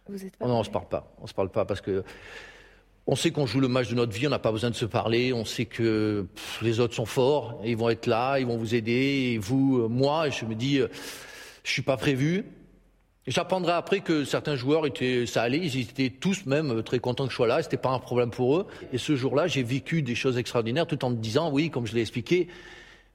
Vous 0.08 0.26
êtes 0.26 0.36
pas 0.36 0.48
non, 0.48 0.56
on 0.56 0.60
ne 0.60 0.64
se 0.64 0.72
parle 0.72 0.88
pas. 0.88 1.14
On 1.22 1.28
se 1.28 1.34
parle 1.34 1.50
pas 1.50 1.66
parce 1.66 1.82
que 1.82 2.04
on 3.12 3.16
sait 3.16 3.32
qu'on 3.32 3.48
joue 3.48 3.60
le 3.60 3.68
match 3.68 3.90
de 3.90 3.96
notre 3.96 4.12
vie, 4.12 4.28
on 4.28 4.30
n'a 4.30 4.38
pas 4.38 4.52
besoin 4.52 4.70
de 4.70 4.76
se 4.76 4.86
parler. 4.86 5.34
On 5.34 5.44
sait 5.44 5.66
que 5.66 6.28
les 6.62 6.80
autres 6.80 6.94
sont 6.94 7.08
forts, 7.08 7.60
ils 7.66 7.76
vont 7.76 7.90
être 7.90 8.06
là, 8.06 8.38
ils 8.40 8.46
vont 8.46 8.58
vous 8.58 8.76
aider. 8.76 9.32
Et 9.34 9.38
vous, 9.40 9.80
euh, 9.80 9.88
moi, 9.88 10.30
je 10.30 10.46
me 10.46 10.54
dis, 10.54 10.80
euh, 10.80 10.88
je 11.64 11.72
suis 11.72 11.82
pas 11.82 11.98
prévu. 11.98 12.46
J'apprendrai 13.30 13.74
après 13.74 14.00
que 14.00 14.26
certains 14.26 14.56
joueurs 14.56 14.88
étaient, 14.88 15.28
ça 15.28 15.44
allait, 15.44 15.60
ils 15.60 15.80
étaient 15.80 16.10
tous 16.10 16.48
même 16.48 16.82
très 16.82 16.98
contents 16.98 17.26
que 17.26 17.32
je 17.32 17.36
sois 17.36 17.48
là, 17.48 17.62
c'était 17.62 17.78
pas 17.78 17.92
un 17.92 18.00
problème 18.00 18.32
pour 18.32 18.58
eux. 18.58 18.68
Et 18.92 18.98
ce 18.98 19.16
jour-là, 19.16 19.46
j'ai 19.46 19.62
vécu 19.62 20.02
des 20.02 20.16
choses 20.16 20.40
extraordinaires 20.40 20.88
tout 20.88 21.06
en 21.06 21.12
me 21.12 21.16
disant, 21.16 21.52
oui, 21.52 21.70
comme 21.70 21.86
je 21.86 21.94
l'ai 21.94 22.02
expliqué, 22.02 22.48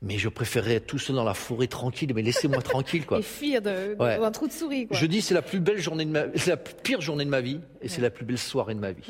mais 0.03 0.17
je 0.17 0.29
préférerais 0.29 0.75
être 0.75 0.87
tout 0.87 0.99
seul 0.99 1.17
dans 1.17 1.25
la 1.25 1.35
forêt 1.35 1.67
tranquille, 1.67 2.13
mais 2.15 2.23
laissez-moi 2.23 2.63
tranquille, 2.63 3.05
quoi. 3.07 3.19
Et 3.19 3.23
fuir 3.23 3.61
de, 3.61 3.97
un 4.01 4.31
trou 4.31 4.47
de 4.47 4.53
souris, 4.53 4.87
quoi. 4.87 4.97
Je 4.97 5.07
dis, 5.07 5.21
c'est 5.21 5.35
la 5.35 5.43
plus 5.43 5.59
belle 5.59 5.79
journée 5.79 6.05
de 6.05 6.11
ma, 6.11 6.27
c'est 6.37 6.51
la 6.51 6.57
pire 6.59 7.01
journée 7.01 7.25
de 7.25 7.31
ma 7.31 7.41
vie, 7.41 7.59
et 7.83 7.89
c'est 7.89 8.01
la 8.01 8.11
plus 8.11 8.25
belle 8.25 8.39
soirée 8.39 8.75
de 8.75 8.81
ma 8.81 8.93
vie. 8.93 9.03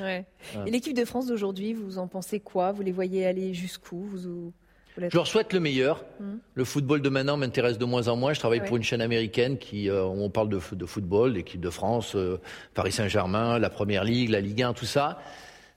Et 0.67 0.71
l'équipe 0.71 0.97
de 0.97 1.05
France 1.05 1.27
d'aujourd'hui, 1.27 1.75
vous 1.75 1.99
en 1.99 2.09
pensez 2.09 2.41
quoi? 2.41 2.73
Vous 2.73 2.83
les 2.83 2.93
voyez 2.93 3.27
aller 3.27 3.53
jusqu'où? 3.53 4.07
Vous, 4.11 4.53
je 4.97 5.17
leur 5.17 5.27
souhaite 5.27 5.53
le 5.53 5.61
meilleur. 5.61 6.05
Hmm. 6.21 6.37
Le 6.55 6.65
football 6.65 7.03
de 7.03 7.09
maintenant 7.09 7.37
m'intéresse 7.37 7.79
de 7.79 7.85
moins 7.85 8.09
en 8.09 8.17
moins. 8.17 8.33
Je 8.33 8.39
travaille 8.39 8.65
pour 8.65 8.77
une 8.77 8.83
chaîne 8.83 9.01
américaine 9.01 9.59
qui, 9.59 9.91
euh, 9.91 10.05
on 10.05 10.31
parle 10.31 10.49
de, 10.49 10.61
de 10.73 10.87
football, 10.87 11.33
l'équipe 11.33 11.61
de 11.61 11.71
France, 11.71 12.15
euh, 12.15 12.41
Paris 12.75 12.93
Saint-Germain, 12.93 13.59
la 13.59 13.71
Première 13.71 14.05
Ligue, 14.05 14.31
la 14.31 14.41
Ligue 14.41 14.63
1, 14.63 14.73
tout 14.73 14.87
ça. 14.87 15.19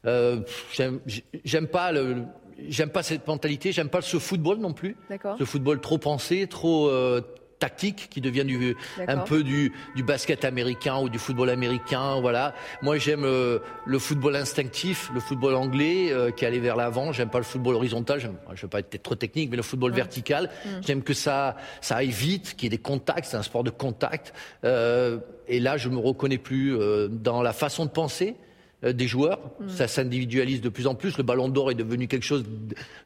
Euh, 0.05 0.41
j'aime 1.43 1.67
pas 1.67 1.91
le, 1.91 2.23
j'aime 2.67 2.89
pas 2.89 3.03
cette 3.03 3.27
mentalité. 3.27 3.71
J'aime 3.71 3.89
pas 3.89 4.01
ce 4.01 4.17
football 4.17 4.57
non 4.57 4.73
plus. 4.73 4.95
Ce 5.39 5.43
football 5.43 5.81
trop 5.81 5.97
pensé, 5.97 6.47
trop 6.47 6.89
euh, 6.89 7.21
tactique 7.59 8.07
qui 8.09 8.21
devient 8.21 8.45
du, 8.45 8.75
un 9.07 9.17
peu 9.17 9.43
du, 9.43 9.73
du, 9.95 10.03
basket 10.03 10.45
américain 10.45 10.97
ou 10.99 11.09
du 11.09 11.19
football 11.19 11.49
américain. 11.49 12.19
Voilà. 12.19 12.53
Moi, 12.81 12.97
j'aime 12.97 13.23
euh, 13.23 13.59
le 13.85 13.99
football 13.99 14.35
instinctif, 14.35 15.09
le 15.13 15.19
football 15.19 15.55
anglais 15.55 16.11
euh, 16.11 16.31
qui 16.31 16.45
allait 16.45 16.59
vers 16.59 16.75
l'avant. 16.75 17.11
J'aime 17.11 17.29
pas 17.29 17.39
le 17.39 17.43
football 17.43 17.75
horizontal. 17.75 18.19
Je 18.53 18.61
veux 18.61 18.67
pas 18.67 18.79
être 18.79 19.01
trop 19.01 19.15
technique, 19.15 19.49
mais 19.49 19.57
le 19.57 19.63
football 19.63 19.91
vertical. 19.91 20.49
Mm. 20.65 20.69
J'aime 20.85 21.03
que 21.03 21.13
ça, 21.13 21.57
ça 21.81 21.97
aille 21.97 22.11
vite, 22.11 22.55
qu'il 22.55 22.65
y 22.65 22.67
ait 22.67 22.77
des 22.77 22.81
contacts. 22.81 23.25
C'est 23.25 23.37
un 23.37 23.43
sport 23.43 23.63
de 23.63 23.69
contact. 23.69 24.33
Euh, 24.63 25.19
et 25.47 25.59
là, 25.59 25.77
je 25.77 25.89
me 25.89 25.97
reconnais 25.97 26.37
plus 26.37 26.75
euh, 26.75 27.07
dans 27.07 27.41
la 27.41 27.53
façon 27.53 27.85
de 27.85 27.91
penser. 27.91 28.35
Euh, 28.83 28.93
des 28.93 29.07
joueurs. 29.07 29.39
Mm. 29.59 29.69
Ça 29.69 29.87
s'individualise 29.87 30.61
de 30.61 30.69
plus 30.69 30.85
en 30.85 30.93
plus. 30.93 31.17
Le 31.17 31.23
ballon 31.23 31.49
d'or 31.49 31.71
est 31.71 31.75
devenu 31.75 32.07
quelque 32.07 32.25
chose 32.25 32.43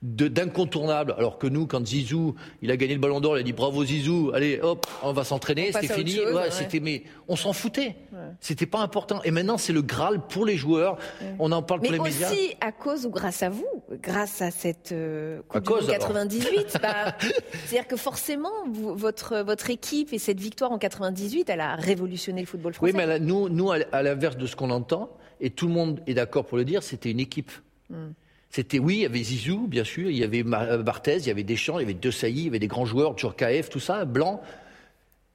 d'incontournable. 0.02 1.16
Alors 1.18 1.38
que 1.38 1.48
nous, 1.48 1.66
quand 1.66 1.88
Zizou, 1.88 2.36
il 2.62 2.72
a 2.72 2.76
gagné 2.76 2.94
le 2.94 3.00
ballon 3.00 3.22
d'or, 3.22 3.38
il 3.38 3.40
a 3.40 3.44
dit 3.44 3.54
bravo 3.54 3.86
Zizou, 3.86 4.32
allez 4.34 4.60
hop, 4.62 4.86
on 5.02 5.14
va 5.14 5.24
s'entraîner, 5.24 5.72
c'était 5.72 5.94
fini. 5.94 6.18
C'était, 6.50 6.82
mais 6.82 7.04
on 7.30 7.38
s'en 7.38 7.54
foutait. 7.54 7.96
C'était 8.42 8.66
pas 8.66 8.80
important. 8.80 9.22
Et 9.24 9.32
maintenant, 9.32 9.58
c'est 9.58 9.72
le 9.72 9.82
Graal 9.82 10.20
pour 10.28 10.46
les 10.46 10.58
joueurs. 10.58 10.98
On 11.40 11.54
en 11.54 11.62
parle 11.62 11.80
mais 11.84 11.88
pour 11.88 12.04
les 12.04 12.12
médias. 12.12 12.30
Mais 12.30 12.36
aussi 12.36 12.56
à 12.60 12.74
cause 12.74 13.06
ou 13.06 13.10
grâce 13.10 13.42
à 13.42 13.50
vous, 13.50 13.66
grâce 14.04 14.42
à 14.42 14.52
cette 14.52 14.92
euh, 14.92 15.40
Coupe 15.48 15.80
du 15.80 15.88
98. 15.88 16.80
bah, 16.82 17.16
c'est-à-dire 17.20 17.88
que 17.88 17.96
forcément, 17.96 18.52
votre, 18.70 19.38
votre 19.38 19.70
équipe 19.70 20.12
et 20.12 20.20
cette 20.20 20.42
victoire 20.42 20.74
en 20.74 20.78
98, 20.78 21.50
elle 21.50 21.62
a 21.62 21.76
révolutionné 21.76 22.42
le 22.42 22.48
football 22.48 22.74
français. 22.74 22.92
Oui, 22.92 22.98
mais 22.98 23.20
nous, 23.20 23.48
nous 23.48 23.72
à 23.72 24.04
l'inverse 24.04 24.36
de 24.36 24.48
ce 24.48 24.58
qu'on 24.58 24.70
entend, 24.70 25.10
et 25.42 25.50
tout 25.50 25.68
le 25.68 25.74
monde 25.74 26.02
est 26.08 26.14
d'accord 26.14 26.46
pour 26.46 26.58
le 26.58 26.64
dire, 26.64 26.84
c'était 26.84 27.12
une 27.12 27.20
équipe. 27.20 27.52
Hmm. 27.90 28.12
C'était, 28.52 28.80
oui, 28.80 28.96
il 28.98 29.02
y 29.02 29.06
avait 29.06 29.24
Zizou, 29.24 29.68
bien 29.68 29.84
sûr, 29.84 30.10
il 30.10 30.18
y 30.18 30.24
avait 30.24 30.44
euh, 30.46 30.84
Barthez, 30.84 31.18
il 31.18 31.28
y 31.28 31.32
avait 31.32 31.44
Deschamps, 31.44 31.80
il 31.80 31.84
y 31.84 31.86
avait 31.86 31.94
De 31.94 32.12
Sailly, 32.12 32.42
il 32.42 32.46
y 32.46 32.48
avait 32.50 32.60
des 32.60 32.68
grands 32.68 32.86
joueurs, 32.86 33.18
Djurkaev, 33.18 33.70
tout 33.70 33.80
ça, 33.80 34.06
Blanc. 34.06 34.42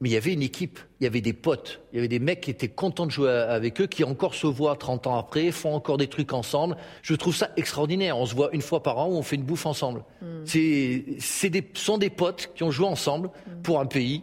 Mais 0.03 0.11
il 0.11 0.13
y 0.13 0.17
avait 0.17 0.35
une 0.35 0.43
équipe, 0.43 0.79
il 1.01 1.05
y 1.05 1.07
avait 1.07 1.23
des 1.23 1.33
potes, 1.33 1.81
il 1.91 1.97
y 1.97 1.99
avait 2.01 2.09
des 2.09 2.19
mecs 2.19 2.43
qui 2.43 2.51
étaient 2.51 2.69
contents 2.69 3.07
de 3.07 3.11
jouer 3.11 3.31
avec 3.31 3.81
eux, 3.81 3.87
qui 3.87 4.05
encore 4.05 4.35
se 4.35 4.47
voient 4.47 4.77
30 4.77 5.07
ans 5.07 5.17
après, 5.17 5.51
font 5.51 5.73
encore 5.73 5.97
des 5.97 6.09
trucs 6.09 6.35
ensemble. 6.35 6.77
Je 7.01 7.15
trouve 7.15 7.35
ça 7.35 7.51
extraordinaire. 7.57 8.19
On 8.19 8.27
se 8.27 8.35
voit 8.35 8.51
une 8.53 8.61
fois 8.61 8.83
par 8.83 8.99
an 8.99 9.07
où 9.07 9.15
on 9.15 9.23
fait 9.23 9.37
une 9.37 9.45
bouffe 9.45 9.65
ensemble. 9.65 10.05
Hmm. 10.21 10.45
C'est, 10.45 11.49
des, 11.49 11.67
sont 11.73 11.97
des 11.97 12.11
potes 12.11 12.53
qui 12.55 12.63
ont 12.63 12.71
joué 12.71 12.87
ensemble 12.87 13.29
hmm. 13.29 13.63
pour 13.63 13.81
un 13.81 13.87
pays 13.87 14.23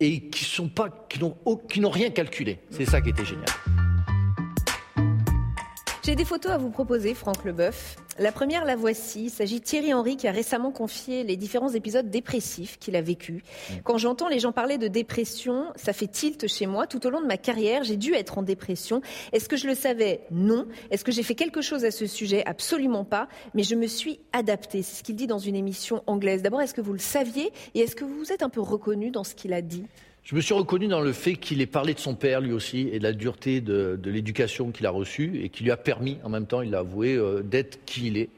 et 0.00 0.28
qui 0.28 0.60
n'ont 1.80 1.90
rien 1.90 2.10
calculé. 2.10 2.58
C'est 2.70 2.86
ça 2.86 3.00
qui 3.00 3.10
était 3.10 3.24
génial. 3.24 3.46
J'ai 6.04 6.16
des 6.16 6.24
photos 6.24 6.50
à 6.50 6.58
vous 6.58 6.70
proposer, 6.70 7.14
Franck 7.14 7.44
Leboeuf. 7.44 7.94
La 8.18 8.32
première, 8.32 8.64
la 8.64 8.74
voici. 8.74 9.26
Il 9.26 9.30
s'agit 9.30 9.60
de 9.60 9.64
Thierry 9.64 9.94
Henry 9.94 10.16
qui 10.16 10.26
a 10.26 10.32
récemment 10.32 10.72
confié 10.72 11.22
les 11.22 11.36
différents 11.36 11.68
épisodes 11.68 12.10
dépressifs 12.10 12.76
qu'il 12.80 12.96
a 12.96 13.00
vécus. 13.00 13.44
Quand 13.84 13.98
j'entends 13.98 14.26
les 14.26 14.40
gens 14.40 14.50
parler 14.50 14.78
de 14.78 14.88
dépression, 14.88 15.66
ça 15.76 15.92
fait 15.92 16.08
tilt 16.08 16.48
chez 16.48 16.66
moi. 16.66 16.88
Tout 16.88 17.06
au 17.06 17.10
long 17.10 17.20
de 17.20 17.26
ma 17.28 17.36
carrière, 17.36 17.84
j'ai 17.84 17.96
dû 17.96 18.14
être 18.14 18.36
en 18.36 18.42
dépression. 18.42 19.00
Est-ce 19.32 19.48
que 19.48 19.56
je 19.56 19.68
le 19.68 19.76
savais? 19.76 20.22
Non. 20.32 20.66
Est-ce 20.90 21.04
que 21.04 21.12
j'ai 21.12 21.22
fait 21.22 21.36
quelque 21.36 21.62
chose 21.62 21.84
à 21.84 21.92
ce 21.92 22.08
sujet? 22.08 22.42
Absolument 22.46 23.04
pas. 23.04 23.28
Mais 23.54 23.62
je 23.62 23.76
me 23.76 23.86
suis 23.86 24.18
adapté. 24.32 24.82
C'est 24.82 24.96
ce 24.96 25.02
qu'il 25.04 25.14
dit 25.14 25.28
dans 25.28 25.38
une 25.38 25.54
émission 25.54 26.02
anglaise. 26.08 26.42
D'abord, 26.42 26.62
est-ce 26.62 26.74
que 26.74 26.80
vous 26.80 26.94
le 26.94 26.98
saviez? 26.98 27.52
Et 27.76 27.80
est-ce 27.80 27.94
que 27.94 28.04
vous 28.04 28.18
vous 28.18 28.32
êtes 28.32 28.42
un 28.42 28.48
peu 28.48 28.60
reconnu 28.60 29.12
dans 29.12 29.22
ce 29.22 29.36
qu'il 29.36 29.52
a 29.52 29.62
dit? 29.62 29.84
Je 30.24 30.36
me 30.36 30.40
suis 30.40 30.54
reconnu 30.54 30.86
dans 30.86 31.00
le 31.00 31.12
fait 31.12 31.34
qu'il 31.34 31.60
ait 31.60 31.66
parlé 31.66 31.94
de 31.94 31.98
son 31.98 32.14
père 32.14 32.40
lui 32.40 32.52
aussi 32.52 32.88
et 32.92 32.98
de 32.98 33.02
la 33.02 33.12
dureté 33.12 33.60
de, 33.60 33.98
l'éducation 34.04 34.70
qu'il 34.70 34.86
a 34.86 34.90
reçue 34.90 35.40
et 35.42 35.48
qui 35.48 35.64
lui 35.64 35.70
a 35.70 35.76
permis, 35.76 36.18
en 36.22 36.28
même 36.28 36.46
temps, 36.46 36.62
il 36.62 36.70
l'a 36.70 36.78
avoué, 36.78 37.14
euh, 37.14 37.42
d'être 37.42 37.84
qui 37.84 38.06
il 38.06 38.16
est. 38.16 38.28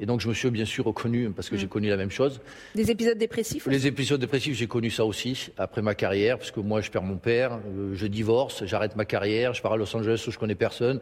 Et 0.00 0.06
donc 0.06 0.20
je 0.20 0.28
me 0.28 0.34
suis 0.34 0.50
bien 0.50 0.64
sûr 0.64 0.84
reconnu 0.84 1.30
parce 1.30 1.48
que 1.48 1.56
j'ai 1.56 1.66
mm. 1.66 1.70
connu 1.70 1.88
la 1.88 1.96
même 1.96 2.10
chose. 2.10 2.40
Des 2.74 2.90
épisodes 2.90 3.18
dépressifs 3.18 3.66
Les 3.66 3.86
épisodes 3.86 4.20
dépressifs, 4.20 4.56
j'ai 4.56 4.66
connu 4.66 4.90
ça 4.90 5.04
aussi 5.04 5.50
après 5.56 5.82
ma 5.82 5.94
carrière, 5.94 6.38
parce 6.38 6.50
que 6.50 6.60
moi 6.60 6.80
je 6.80 6.90
perds 6.90 7.02
mon 7.02 7.16
père, 7.16 7.58
euh, 7.76 7.94
je 7.94 8.06
divorce, 8.06 8.64
j'arrête 8.64 8.96
ma 8.96 9.04
carrière, 9.04 9.54
je 9.54 9.62
pars 9.62 9.72
à 9.72 9.76
Los 9.76 9.94
Angeles 9.96 10.24
où 10.26 10.30
je 10.30 10.38
connais 10.38 10.54
personne. 10.54 11.00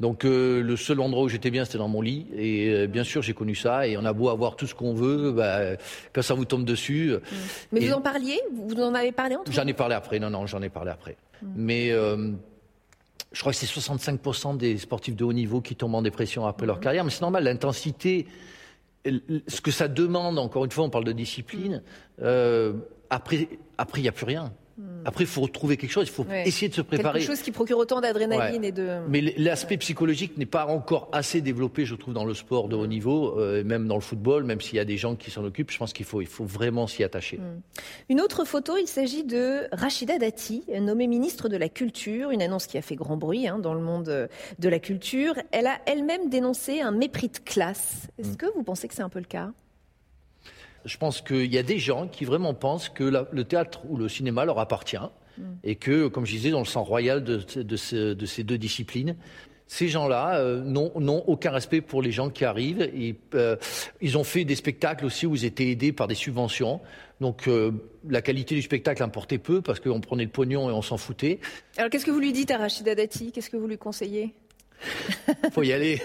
Donc 0.00 0.24
euh, 0.24 0.62
le 0.62 0.76
seul 0.76 1.00
endroit 1.00 1.24
où 1.24 1.28
j'étais 1.28 1.50
bien, 1.50 1.64
c'était 1.64 1.78
dans 1.78 1.88
mon 1.88 2.00
lit. 2.00 2.26
Et 2.34 2.70
euh, 2.70 2.86
bien 2.86 3.04
sûr, 3.04 3.22
j'ai 3.22 3.34
connu 3.34 3.54
ça. 3.54 3.86
Et 3.86 3.96
on 3.96 4.04
a 4.04 4.12
beau 4.12 4.28
avoir 4.30 4.56
tout 4.56 4.66
ce 4.66 4.74
qu'on 4.74 4.94
veut, 4.94 5.32
bah, 5.32 5.76
quand 6.12 6.22
ça 6.22 6.34
vous 6.34 6.44
tombe 6.44 6.64
dessus. 6.64 7.12
Mmh. 7.12 7.36
Mais 7.72 7.80
vous 7.86 7.92
en 7.92 8.00
parliez? 8.00 8.40
Vous 8.52 8.80
en 8.80 8.94
avez 8.94 9.12
parlé 9.12 9.36
en 9.36 9.42
J'en 9.50 9.66
ai 9.66 9.74
parlé 9.74 9.94
après. 9.94 10.18
Non, 10.18 10.30
non, 10.30 10.46
j'en 10.46 10.62
ai 10.62 10.70
parlé 10.70 10.90
après. 10.90 11.16
Mmh. 11.42 11.46
Mais 11.54 11.92
euh, 11.92 12.32
je 13.32 13.40
crois 13.40 13.52
que 13.52 13.58
c'est 13.58 13.66
65% 13.66 14.56
des 14.56 14.76
sportifs 14.78 15.14
de 15.14 15.24
haut 15.24 15.32
niveau 15.32 15.60
qui 15.60 15.76
tombent 15.76 15.94
en 15.94 16.02
dépression 16.02 16.46
après 16.46 16.66
leur 16.66 16.78
mmh. 16.78 16.80
carrière. 16.80 17.04
Mais 17.04 17.10
c'est 17.10 17.22
normal, 17.22 17.44
l'intensité, 17.44 18.26
ce 19.04 19.60
que 19.60 19.70
ça 19.70 19.88
demande, 19.88 20.38
encore 20.38 20.64
une 20.64 20.70
fois, 20.70 20.84
on 20.84 20.90
parle 20.90 21.04
de 21.04 21.12
discipline. 21.12 21.82
après, 23.08 23.48
après, 23.78 24.00
il 24.00 24.02
n'y 24.02 24.08
a 24.08 24.12
plus 24.12 24.26
rien. 24.26 24.52
Hmm. 24.78 25.02
Après, 25.04 25.24
il 25.24 25.26
faut 25.26 25.42
retrouver 25.42 25.76
quelque 25.76 25.90
chose, 25.90 26.06
il 26.06 26.12
faut 26.12 26.26
essayer 26.44 26.68
de 26.68 26.74
se 26.74 26.80
préparer. 26.80 27.18
Quelque 27.18 27.28
chose 27.28 27.42
qui 27.42 27.52
procure 27.52 27.78
autant 27.78 28.00
d'adrénaline 28.00 28.64
et 28.64 28.72
de. 28.72 29.00
Mais 29.08 29.20
l'aspect 29.36 29.76
psychologique 29.76 30.36
n'est 30.38 30.46
pas 30.46 30.66
encore 30.66 31.08
assez 31.12 31.40
développé, 31.40 31.84
je 31.84 31.94
trouve, 31.94 32.14
dans 32.14 32.24
le 32.24 32.34
sport 32.34 32.68
de 32.68 32.76
haut 32.76 32.86
niveau, 32.86 33.38
euh, 33.38 33.64
même 33.64 33.86
dans 33.86 33.96
le 33.96 34.00
football, 34.00 34.44
même 34.44 34.60
s'il 34.60 34.76
y 34.76 34.80
a 34.80 34.84
des 34.84 34.96
gens 34.96 35.14
qui 35.16 35.30
s'en 35.30 35.44
occupent. 35.44 35.70
Je 35.70 35.78
pense 35.78 35.92
qu'il 35.92 36.06
faut, 36.06 36.20
il 36.20 36.26
faut 36.26 36.44
vraiment 36.44 36.86
s'y 36.86 37.04
attacher. 37.04 37.38
Hmm. 37.38 37.60
Une 38.08 38.20
autre 38.20 38.44
photo, 38.44 38.76
il 38.76 38.88
s'agit 38.88 39.24
de 39.24 39.68
Rachida 39.72 40.18
Dati, 40.18 40.64
nommée 40.80 41.06
ministre 41.06 41.48
de 41.48 41.56
la 41.56 41.68
Culture, 41.68 42.30
une 42.30 42.42
annonce 42.42 42.66
qui 42.66 42.78
a 42.78 42.82
fait 42.82 42.96
grand 42.96 43.16
bruit 43.16 43.46
hein, 43.46 43.58
dans 43.58 43.74
le 43.74 43.80
monde 43.80 44.28
de 44.58 44.68
la 44.68 44.78
culture. 44.78 45.34
Elle 45.50 45.66
a 45.66 45.80
elle-même 45.86 46.30
dénoncé 46.30 46.80
un 46.80 46.92
mépris 46.92 47.28
de 47.28 47.38
classe. 47.38 48.08
Est-ce 48.18 48.30
hmm. 48.30 48.36
que 48.36 48.46
vous 48.54 48.62
pensez 48.62 48.88
que 48.88 48.94
c'est 48.94 49.02
un 49.02 49.08
peu 49.08 49.18
le 49.18 49.26
cas? 49.26 49.52
Je 50.84 50.96
pense 50.96 51.20
qu'il 51.20 51.52
y 51.52 51.58
a 51.58 51.62
des 51.62 51.78
gens 51.78 52.08
qui 52.08 52.24
vraiment 52.24 52.54
pensent 52.54 52.88
que 52.88 53.04
le 53.04 53.44
théâtre 53.44 53.80
ou 53.88 53.96
le 53.96 54.08
cinéma 54.08 54.44
leur 54.44 54.58
appartient 54.58 54.96
mm. 55.38 55.42
et 55.64 55.76
que, 55.76 56.08
comme 56.08 56.26
je 56.26 56.32
disais, 56.32 56.50
dans 56.50 56.60
le 56.60 56.64
sang 56.64 56.82
royal 56.82 57.22
de, 57.22 57.76
ces 57.76 58.44
deux 58.44 58.58
disciplines, 58.58 59.16
ces 59.66 59.88
gens-là 59.88 60.36
euh, 60.36 60.60
n'ont 60.60 61.24
aucun 61.26 61.50
respect 61.50 61.80
pour 61.80 62.02
les 62.02 62.12
gens 62.12 62.28
qui 62.28 62.44
arrivent. 62.44 62.82
Et, 62.82 63.16
euh, 63.34 63.56
ils 64.02 64.18
ont 64.18 64.24
fait 64.24 64.44
des 64.44 64.54
spectacles 64.54 65.06
aussi 65.06 65.24
où 65.24 65.34
ils 65.34 65.46
étaient 65.46 65.70
aidés 65.70 65.92
par 65.92 66.08
des 66.08 66.14
subventions. 66.14 66.80
Donc 67.22 67.48
euh, 67.48 67.72
la 68.06 68.20
qualité 68.20 68.54
du 68.54 68.62
spectacle 68.62 69.02
importait 69.02 69.38
peu 69.38 69.62
parce 69.62 69.80
qu'on 69.80 70.00
prenait 70.00 70.24
le 70.24 70.30
pognon 70.30 70.68
et 70.68 70.72
on 70.72 70.82
s'en 70.82 70.98
foutait. 70.98 71.40
Alors 71.78 71.88
qu'est-ce 71.88 72.04
que 72.04 72.10
vous 72.10 72.20
lui 72.20 72.32
dites 72.32 72.50
à 72.50 72.58
Rachida 72.58 72.94
Dati? 72.94 73.32
Qu'est-ce 73.32 73.48
que 73.48 73.56
vous 73.56 73.68
lui 73.68 73.78
conseillez? 73.78 74.34
Faut 75.52 75.62
y 75.62 75.72
aller, 75.72 76.02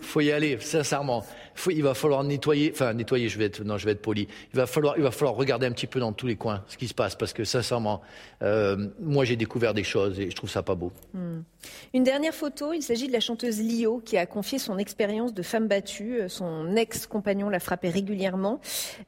faut 0.00 0.20
y 0.20 0.30
aller, 0.30 0.58
sincèrement 0.60 1.24
il 1.70 1.82
va 1.82 1.94
falloir 1.94 2.24
nettoyer, 2.24 2.70
enfin 2.72 2.94
nettoyer, 2.94 3.28
je 3.28 3.38
vais 3.38 3.46
être, 3.46 3.62
non, 3.64 3.78
je 3.78 3.84
vais 3.84 3.92
être 3.92 4.02
poli. 4.02 4.28
Il 4.52 4.56
va 4.56 4.66
falloir, 4.66 4.94
il 4.96 5.02
va 5.02 5.10
falloir 5.10 5.34
regarder 5.34 5.66
un 5.66 5.72
petit 5.72 5.86
peu 5.86 6.00
dans 6.00 6.12
tous 6.12 6.26
les 6.26 6.36
coins 6.36 6.64
ce 6.68 6.76
qui 6.76 6.88
se 6.88 6.94
passe, 6.94 7.14
parce 7.14 7.32
que 7.32 7.44
sincèrement, 7.44 8.00
euh, 8.42 8.88
moi 9.00 9.24
j'ai 9.24 9.36
découvert 9.36 9.74
des 9.74 9.84
choses 9.84 10.20
et 10.20 10.30
je 10.30 10.36
trouve 10.36 10.50
ça 10.50 10.62
pas 10.62 10.74
beau. 10.74 10.92
Hmm. 11.14 11.40
Une 11.92 12.04
dernière 12.04 12.34
photo, 12.34 12.72
il 12.72 12.82
s'agit 12.82 13.08
de 13.08 13.12
la 13.12 13.20
chanteuse 13.20 13.60
Lio 13.60 14.00
qui 14.04 14.16
a 14.16 14.26
confié 14.26 14.58
son 14.58 14.78
expérience 14.78 15.34
de 15.34 15.42
femme 15.42 15.66
battue. 15.66 16.20
Son 16.28 16.76
ex-compagnon 16.76 17.48
la 17.48 17.60
frappait 17.60 17.90
régulièrement, 17.90 18.60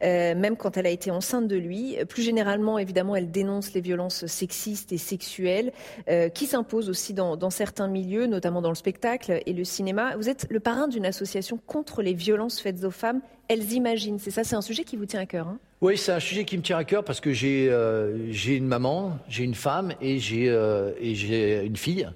euh, 0.02 0.34
même 0.34 0.56
quand 0.56 0.76
elle 0.76 0.86
a 0.86 0.90
été 0.90 1.10
enceinte 1.10 1.46
de 1.46 1.56
lui. 1.56 1.96
Plus 2.08 2.22
généralement, 2.22 2.78
évidemment, 2.78 3.16
elle 3.16 3.30
dénonce 3.30 3.72
les 3.72 3.80
violences 3.80 4.26
sexistes 4.26 4.92
et 4.92 4.98
sexuelles 4.98 5.72
euh, 6.08 6.28
qui 6.28 6.46
s'imposent 6.46 6.88
aussi 6.88 7.14
dans 7.14 7.50
certains 7.50 7.88
milieux, 7.88 8.26
notamment 8.26 8.62
dans 8.62 8.68
le 8.68 8.74
spectacle 8.74 9.40
et 9.44 9.52
le 9.52 9.64
cinéma. 9.64 10.16
Vous 10.16 10.28
êtes 10.28 10.46
le 10.50 10.60
parrain 10.60 10.88
d'une 10.88 11.06
association 11.06 11.58
contre 11.66 12.02
les 12.02 12.14
violences 12.14 12.39
faites 12.48 12.84
aux 12.84 12.90
femmes, 12.90 13.20
elles 13.48 13.72
imaginent. 13.72 14.18
C'est 14.18 14.30
ça, 14.30 14.44
c'est 14.44 14.56
un 14.56 14.62
sujet 14.62 14.84
qui 14.84 14.96
vous 14.96 15.06
tient 15.06 15.20
à 15.20 15.26
cœur. 15.26 15.48
Hein? 15.48 15.58
Oui, 15.80 15.96
c'est 15.96 16.12
un 16.12 16.20
sujet 16.20 16.44
qui 16.44 16.56
me 16.56 16.62
tient 16.62 16.76
à 16.76 16.84
cœur 16.84 17.04
parce 17.04 17.20
que 17.20 17.32
j'ai 17.32 17.68
euh, 17.70 18.32
une 18.46 18.66
maman, 18.66 19.18
j'ai 19.28 19.44
une 19.44 19.54
femme 19.54 19.92
et 20.00 20.18
j'ai 20.18 20.48
euh, 20.48 20.92
une 21.00 21.76
fille. 21.76 22.08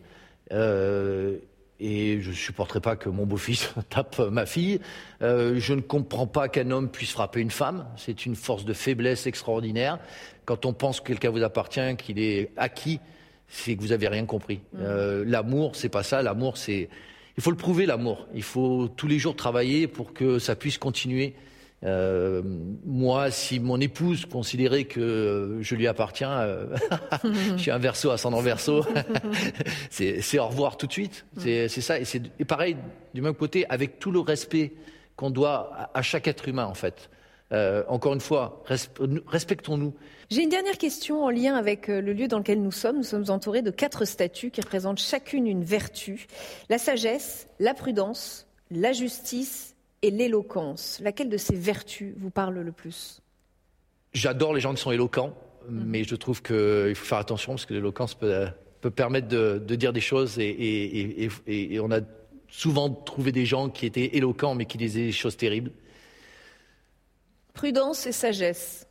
Euh, 0.52 1.38
et 1.80 2.20
je 2.20 2.30
ne 2.30 2.34
supporterai 2.34 2.80
pas 2.80 2.94
que 2.94 3.08
mon 3.08 3.26
beau-fils 3.26 3.74
tape 3.90 4.18
ma 4.30 4.46
fille. 4.46 4.80
je 5.20 5.72
ne 5.74 5.80
comprends 5.80 6.26
pas 6.26 6.48
qu'un 6.48 6.70
homme 6.70 6.88
puisse 6.88 7.10
frapper 7.10 7.40
une 7.40 7.50
femme. 7.50 7.86
C'est 7.96 8.26
une 8.26 8.36
force 8.36 8.64
de 8.64 8.72
faiblesse 8.72 9.26
extraordinaire. 9.26 9.98
Quand 10.44 10.66
on 10.66 10.72
pense 10.72 11.00
que 11.00 11.08
quelqu'un 11.08 11.30
vous 11.30 11.42
appartient, 11.42 11.96
qu'il 11.96 12.18
est 12.20 12.52
acquis, 12.56 13.00
c'est 13.48 13.74
que 13.74 13.80
vous 13.80 13.88
n'avez 13.88 14.08
rien 14.08 14.24
compris. 14.24 14.60
Mmh. 14.72 15.22
L'amour, 15.22 15.74
c'est 15.74 15.88
pas 15.88 16.02
ça. 16.02 16.22
L'amour, 16.22 16.58
c'est 16.58 16.88
il 17.36 17.42
faut 17.42 17.50
le 17.50 17.56
prouver, 17.56 17.86
l'amour. 17.86 18.26
Il 18.34 18.42
faut 18.42 18.88
tous 18.88 19.08
les 19.08 19.18
jours 19.18 19.34
travailler 19.34 19.86
pour 19.86 20.12
que 20.12 20.38
ça 20.38 20.54
puisse 20.54 20.78
continuer. 20.78 21.34
Euh, 21.84 22.42
moi, 22.86 23.30
si 23.30 23.60
mon 23.60 23.78
épouse 23.80 24.24
considérait 24.24 24.84
que 24.84 25.58
je 25.60 25.74
lui 25.74 25.86
appartiens, 25.86 26.32
euh, 26.40 26.76
je 27.24 27.56
suis 27.58 27.70
un 27.70 27.78
verso 27.78 28.10
ascendant 28.10 28.40
verso, 28.40 28.84
c'est 29.90 30.38
au 30.38 30.46
revoir 30.46 30.76
tout 30.76 30.86
de 30.86 30.92
suite. 30.92 31.26
C'est 31.36 31.68
ça. 31.68 31.96
Et 31.98 32.44
pareil, 32.44 32.76
du 33.12 33.20
même 33.20 33.34
côté, 33.34 33.66
avec 33.68 33.98
tout 33.98 34.10
le 34.10 34.20
respect 34.20 34.72
qu'on 35.16 35.30
doit 35.30 35.90
à, 35.92 36.02
chaque 36.02 36.26
être 36.26 36.48
humain, 36.48 36.66
en 36.66 36.74
fait. 36.74 37.10
Euh, 37.52 37.84
encore 37.88 38.14
une 38.14 38.20
fois, 38.20 38.64
respectons-nous. 39.26 39.94
J'ai 40.34 40.42
une 40.42 40.48
dernière 40.48 40.78
question 40.78 41.24
en 41.24 41.30
lien 41.30 41.54
avec 41.54 41.88
euh, 41.88 42.00
le 42.00 42.12
lieu 42.12 42.26
dans 42.26 42.38
lequel 42.38 42.60
nous 42.60 42.72
sommes. 42.72 42.96
Nous 42.96 43.04
sommes 43.04 43.26
entourés 43.28 43.62
de 43.62 43.70
quatre 43.70 44.04
statues 44.04 44.50
qui 44.50 44.60
représentent 44.60 44.98
chacune 44.98 45.46
une 45.46 45.62
vertu 45.62 46.26
la 46.68 46.76
sagesse, 46.78 47.46
la 47.60 47.72
prudence, 47.72 48.48
la 48.72 48.92
justice 48.92 49.76
et 50.02 50.10
l'éloquence. 50.10 50.98
Laquelle 51.04 51.28
de 51.28 51.36
ces 51.36 51.54
vertus 51.54 52.14
vous 52.16 52.30
parle 52.30 52.58
le 52.58 52.72
plus? 52.72 53.20
J'adore 54.12 54.54
les 54.54 54.60
gens 54.60 54.74
qui 54.74 54.82
sont 54.82 54.90
éloquents, 54.90 55.38
mhm. 55.68 55.84
mais 55.86 56.02
je 56.02 56.16
trouve 56.16 56.42
qu'il 56.42 56.96
faut 56.96 57.04
faire 57.06 57.18
attention 57.18 57.52
parce 57.52 57.64
que 57.64 57.74
l'éloquence 57.74 58.14
peut, 58.14 58.50
permettre 58.96 59.28
de, 59.28 59.76
dire 59.76 59.92
des 59.92 60.00
choses 60.00 60.40
et, 60.40 61.30
et 61.46 61.78
on 61.78 61.92
a 61.92 62.00
souvent 62.48 62.90
trouvé 62.90 63.30
des 63.30 63.46
gens 63.46 63.68
qui 63.68 63.86
étaient 63.86 64.16
éloquents 64.16 64.56
mais 64.56 64.64
qui 64.64 64.78
disaient 64.78 65.06
des 65.06 65.12
choses 65.12 65.36
terribles. 65.36 65.70
Prudence 67.52 68.08
et 68.08 68.12
sagesse. 68.12 68.88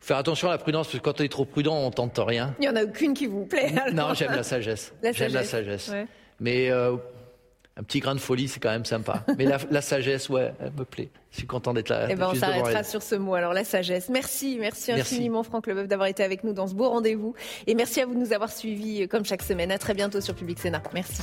Faire 0.00 0.16
attention 0.16 0.48
à 0.48 0.52
la 0.52 0.58
prudence, 0.58 0.86
parce 0.86 0.98
que 0.98 1.04
quand 1.04 1.20
on 1.20 1.24
est 1.24 1.28
trop 1.28 1.44
prudent, 1.44 1.76
on 1.76 1.90
tente 1.90 2.18
rien. 2.18 2.54
Il 2.58 2.62
n'y 2.62 2.68
en 2.68 2.76
a 2.76 2.84
aucune 2.84 3.14
qui 3.14 3.26
vous 3.26 3.44
plaît. 3.44 3.72
Non, 3.92 4.14
j'aime 4.14 4.32
la 4.32 4.42
sagesse. 4.42 4.92
J'aime 5.12 5.32
la 5.32 5.44
sagesse. 5.44 5.90
Mais 6.40 6.70
euh, 6.70 6.96
un 7.78 7.82
petit 7.82 8.00
grain 8.00 8.14
de 8.14 8.20
folie, 8.20 8.48
c'est 8.48 8.60
quand 8.60 8.70
même 8.70 8.84
sympa. 8.84 9.24
Mais 9.38 9.44
la, 9.44 9.80
sagesse, 9.80 10.28
ouais, 10.28 10.52
elle 10.60 10.72
me 10.72 10.84
plaît. 10.84 11.10
Je 11.30 11.38
suis 11.38 11.46
content 11.46 11.72
d'être 11.72 11.88
là. 11.88 12.06
Eh 12.10 12.16
ben, 12.16 12.28
on 12.30 12.34
s'arrêtera 12.34 12.82
sur 12.82 13.02
ce 13.02 13.14
mot. 13.14 13.34
Alors, 13.34 13.52
la 13.52 13.64
sagesse. 13.64 14.08
Merci, 14.08 14.56
merci, 14.60 14.92
infiniment, 14.92 15.42
Franck 15.42 15.66
Leboeuf, 15.68 15.86
d'avoir 15.86 16.08
été 16.08 16.22
avec 16.24 16.42
nous 16.42 16.52
dans 16.52 16.66
ce 16.66 16.74
beau 16.74 16.88
rendez-vous. 16.88 17.34
Et 17.66 17.74
merci 17.74 18.00
à 18.00 18.06
vous 18.06 18.14
de 18.14 18.18
nous 18.18 18.32
avoir 18.32 18.50
suivis, 18.50 19.02
euh, 19.02 19.06
comme 19.06 19.24
chaque 19.24 19.42
semaine. 19.42 19.70
À 19.70 19.78
très 19.78 19.94
bientôt 19.94 20.20
sur 20.20 20.34
Public 20.34 20.58
Sénat. 20.58 20.82
Merci. 20.92 21.22